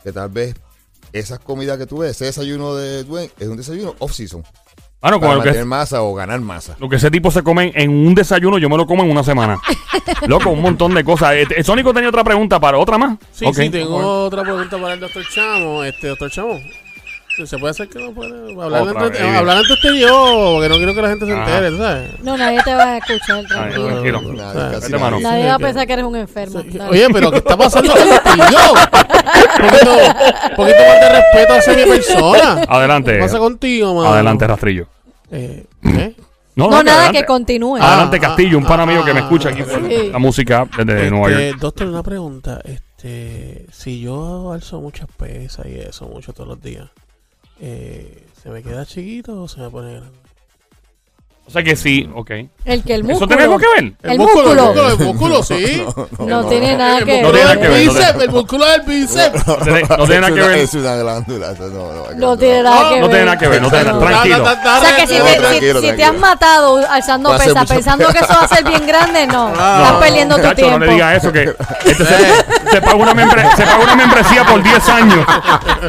Que 0.02 0.12
tal 0.12 0.28
vez 0.28 0.54
esas 1.12 1.38
comidas 1.40 1.78
que 1.78 1.86
tú 1.86 1.98
ves, 1.98 2.10
ese 2.12 2.26
desayuno 2.26 2.74
de 2.74 3.04
Dwayne, 3.04 3.30
es 3.38 3.48
un 3.48 3.56
desayuno 3.56 3.94
off-season. 3.98 4.44
Bueno, 5.00 5.20
Para 5.20 5.32
como 5.34 5.44
lo 5.44 5.52
que, 5.52 5.64
masa 5.64 6.02
o 6.02 6.12
ganar 6.12 6.40
masa. 6.40 6.76
lo 6.80 6.88
que 6.88 6.96
ese 6.96 7.08
tipo 7.08 7.30
se 7.30 7.42
come 7.44 7.70
en 7.76 7.90
un 7.90 8.16
desayuno, 8.16 8.58
yo 8.58 8.68
me 8.68 8.76
lo 8.76 8.84
como 8.84 9.04
en 9.04 9.10
una 9.10 9.22
semana. 9.22 9.56
Loco, 10.26 10.50
un 10.50 10.60
montón 10.60 10.92
de 10.92 11.04
cosas. 11.04 11.34
Eh, 11.34 11.62
Sónico 11.62 11.94
tenía 11.94 12.08
otra 12.08 12.24
pregunta 12.24 12.58
para 12.58 12.78
otra 12.78 12.98
más. 12.98 13.16
Sí, 13.30 13.46
sí, 13.54 13.70
tengo 13.70 13.96
otra 14.24 14.42
pregunta 14.42 14.76
para 14.76 14.94
el 14.94 15.00
doctor 15.00 15.22
Chamo. 15.32 15.84
Este, 15.84 16.08
doctor 16.08 16.30
Chamo, 16.30 16.58
¿se 17.46 17.58
puede 17.58 17.70
hacer 17.70 17.88
que 17.88 17.98
no 17.98 18.12
puede 18.12 18.30
hablar, 18.62 18.84
vez. 19.10 19.20
hablar 19.20 19.62
y 19.94 20.00
yo? 20.00 20.50
Porque 20.54 20.68
no 20.68 20.76
quiero 20.76 20.94
que 20.94 21.02
la 21.02 21.08
gente 21.08 21.26
se 21.26 21.32
Ajá. 21.32 21.42
entere, 21.44 21.70
¿tú 21.70 21.78
¿sabes? 21.78 22.20
No, 22.22 22.36
nadie 22.36 22.60
te 22.62 22.74
va 22.74 22.84
a 22.92 22.96
escuchar, 22.98 23.38
Ay, 23.38 23.46
tranquilo. 23.46 24.20
Vete, 24.22 24.98
mano. 24.98 25.20
nadie. 25.20 25.46
Va 25.46 25.54
a 25.54 25.58
pensar 25.58 25.86
que- 25.86 25.92
eres 25.92 26.04
un 26.04 26.16
enfermo. 26.16 26.60
Sí. 26.62 26.78
Oye, 26.90 27.06
pero 27.12 27.30
¿qué 27.30 27.38
está 27.38 27.56
pasando 27.56 27.92
contigo? 27.92 28.12
Un 29.60 29.68
poquito, 29.70 29.90
un 29.92 30.56
poquito 30.56 30.78
más 30.78 31.00
de 31.00 31.08
respeto 31.10 31.54
hacia 31.54 31.74
mi 31.74 31.84
persona. 31.84 32.62
Adelante. 32.68 33.12
¿Qué 33.14 33.18
pasa 33.20 33.38
contigo, 33.38 33.94
mano? 33.94 34.08
Adelante, 34.14 34.46
Rastrillo. 34.46 34.86
Eh, 35.30 35.64
¿eh? 35.84 36.14
No, 36.56 36.68
nada, 36.70 36.80
adelante. 36.80 37.18
que 37.20 37.24
continúe. 37.24 37.76
Adelante, 37.76 38.16
Ah, 38.16 38.20
Castillo, 38.20 38.58
un 38.58 38.64
pana 38.64 38.82
ah, 38.82 38.86
mío 38.86 39.04
que 39.04 39.12
me 39.14 39.20
ah, 39.20 39.22
escucha 39.22 39.50
aquí 39.50 39.62
por 39.62 39.88
sí. 39.88 40.10
la 40.10 40.18
música 40.18 40.66
desde 40.76 41.08
Nueva 41.10 41.30
Este, 41.30 41.48
York. 41.50 41.60
doctor, 41.60 41.86
una 41.86 42.02
pregunta. 42.02 42.60
Este, 42.64 43.66
si 43.70 44.00
yo 44.00 44.52
alzo 44.52 44.80
muchas 44.80 45.06
pesas 45.16 45.66
y 45.66 45.78
eso 45.78 46.06
mucho 46.06 46.32
todos 46.32 46.48
los 46.48 46.60
días, 46.60 46.88
eh, 47.60 48.26
¿se 48.40 48.50
me 48.50 48.62
queda 48.62 48.86
chiquito 48.86 49.42
o 49.42 49.48
se 49.48 49.60
me 49.60 49.70
pone 49.70 49.94
grande? 49.94 50.27
O 51.48 51.50
sea 51.50 51.62
que 51.62 51.76
sí, 51.76 52.06
ok. 52.14 52.30
El 52.66 52.82
que 52.84 52.94
el 52.94 53.04
músculo. 53.04 53.16
¿Eso 53.24 53.26
tiene 53.28 53.42
algo 53.44 53.58
que 53.58 53.66
ver? 53.74 53.92
El 54.02 54.18
músculo. 54.18 54.50
El 54.52 54.58
músculo, 54.58 54.88
el 54.90 54.98
músculo, 54.98 55.42
sí. 55.42 55.82
No, 56.18 56.44
tiene 56.44 56.76
nada 56.76 56.98
que 57.02 57.22
No 57.22 57.32
ver. 57.32 57.40
tiene 57.40 57.44
nada 57.44 57.60
que 57.62 57.68
ver, 57.68 57.86
no 57.86 57.92
bíceps, 57.94 58.22
el 58.22 58.30
músculo 58.30 58.66
del 58.66 58.82
bíceps. 58.82 59.46
No 59.46 59.56
tiene, 59.56 59.82
no 59.88 59.96
tiene 60.04 60.20
nada 60.20 60.34
que 60.34 60.40
ver. 60.42 60.58
Es 60.58 60.74
una 60.74 60.96
glándula. 60.96 61.52
eso 61.52 61.68
No, 61.68 61.92
no, 61.94 62.04
No 62.16 62.36
tiene 62.36 62.62
nada 62.62 62.88
que 62.90 62.94
ver. 62.94 63.00
No 63.00 63.08
tiene 63.08 63.24
nada 63.24 63.38
que 63.38 63.48
ver, 63.48 63.62
no 63.62 63.70
tiene 63.70 63.84
nada. 63.86 63.98
Tranquilo. 63.98 64.42
O 64.44 64.80
sea 64.84 64.96
que 64.96 65.06
si, 65.06 65.18
No, 65.18 65.24
te, 65.24 65.30
si- 65.32 65.38
tranquilo, 65.38 65.80
si 65.80 65.86
te 65.86 65.92
tranquilo. 65.96 66.06
has 66.08 66.18
matado 66.18 66.86
alzando 66.90 67.30
Va 67.30 67.36
a 67.36 67.38
ser 67.38 67.46
pesas 67.48 67.62
mucho 67.62 67.74
pensando 67.74 68.08
que 68.08 68.18
eso 68.18 68.34
va 68.34 68.44
a 68.44 68.48
ser 68.48 68.64
bien 68.64 68.86
grande, 68.86 69.26
no. 69.26 69.52
Ah, 69.58 69.78
Estás 69.80 69.92
no. 69.94 70.00
perdiendo 70.00 70.36
tu 70.36 70.42
Chacho, 70.42 70.54
tiempo. 70.56 70.78
no 70.80 70.84
le 70.84 70.92
digas 70.92 71.16
eso, 71.16 71.32
que 71.32 71.54
este 71.86 72.04
se, 72.04 72.70
se 72.72 72.80
paga 72.82 72.94
una 72.96 73.14
membre- 73.14 73.56
se 73.56 73.62
paga 73.62 73.78
una 73.84 73.96
membresía 73.96 74.44
por 74.44 74.62
10 74.62 74.88
años. 74.90 75.26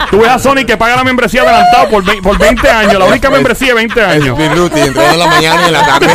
Tú 0.10 0.20
ves 0.20 0.30
a 0.30 0.39
Sony 0.39 0.63
que 0.66 0.78
paga 0.78 0.96
la 0.96 1.04
membresía 1.04 1.42
adelantado 1.42 1.89
por, 1.89 2.04
vein- 2.06 2.22
por 2.24 2.38
20 2.38 2.70
años. 2.70 2.94
La 2.94 3.06
única 3.06 3.30
membresía 3.30 3.68
de 3.70 3.74
20 3.74 4.00
Es 4.00 4.08
años. 4.08 4.38
mi 4.38 4.48
routine, 4.48 4.86
entreno 4.86 5.12
en 5.13 5.20
la 5.20 5.28
mañana 5.50 5.63
y 5.63 5.68
en 5.68 5.74
la 5.74 5.86
tarde. 5.86 6.08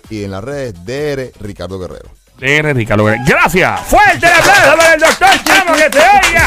y 0.10 0.24
en 0.24 0.32
las 0.32 0.44
redes 0.44 0.74
DR 0.86 1.32
Ricardo 1.40 1.78
Guerrero. 1.80 2.10
DR 2.40 2.74
Ricardo 2.74 3.06
Guerrero. 3.06 3.24
Gracias. 3.28 3.82
Fuerte 3.82 4.26
el 4.26 4.34
aplauso 4.34 4.78
para 4.78 4.94
el 4.94 5.00
doctor 5.00 5.30
Chamo 5.44 5.74
que 5.76 5.90
te 5.90 6.00
oiga. 6.00 6.46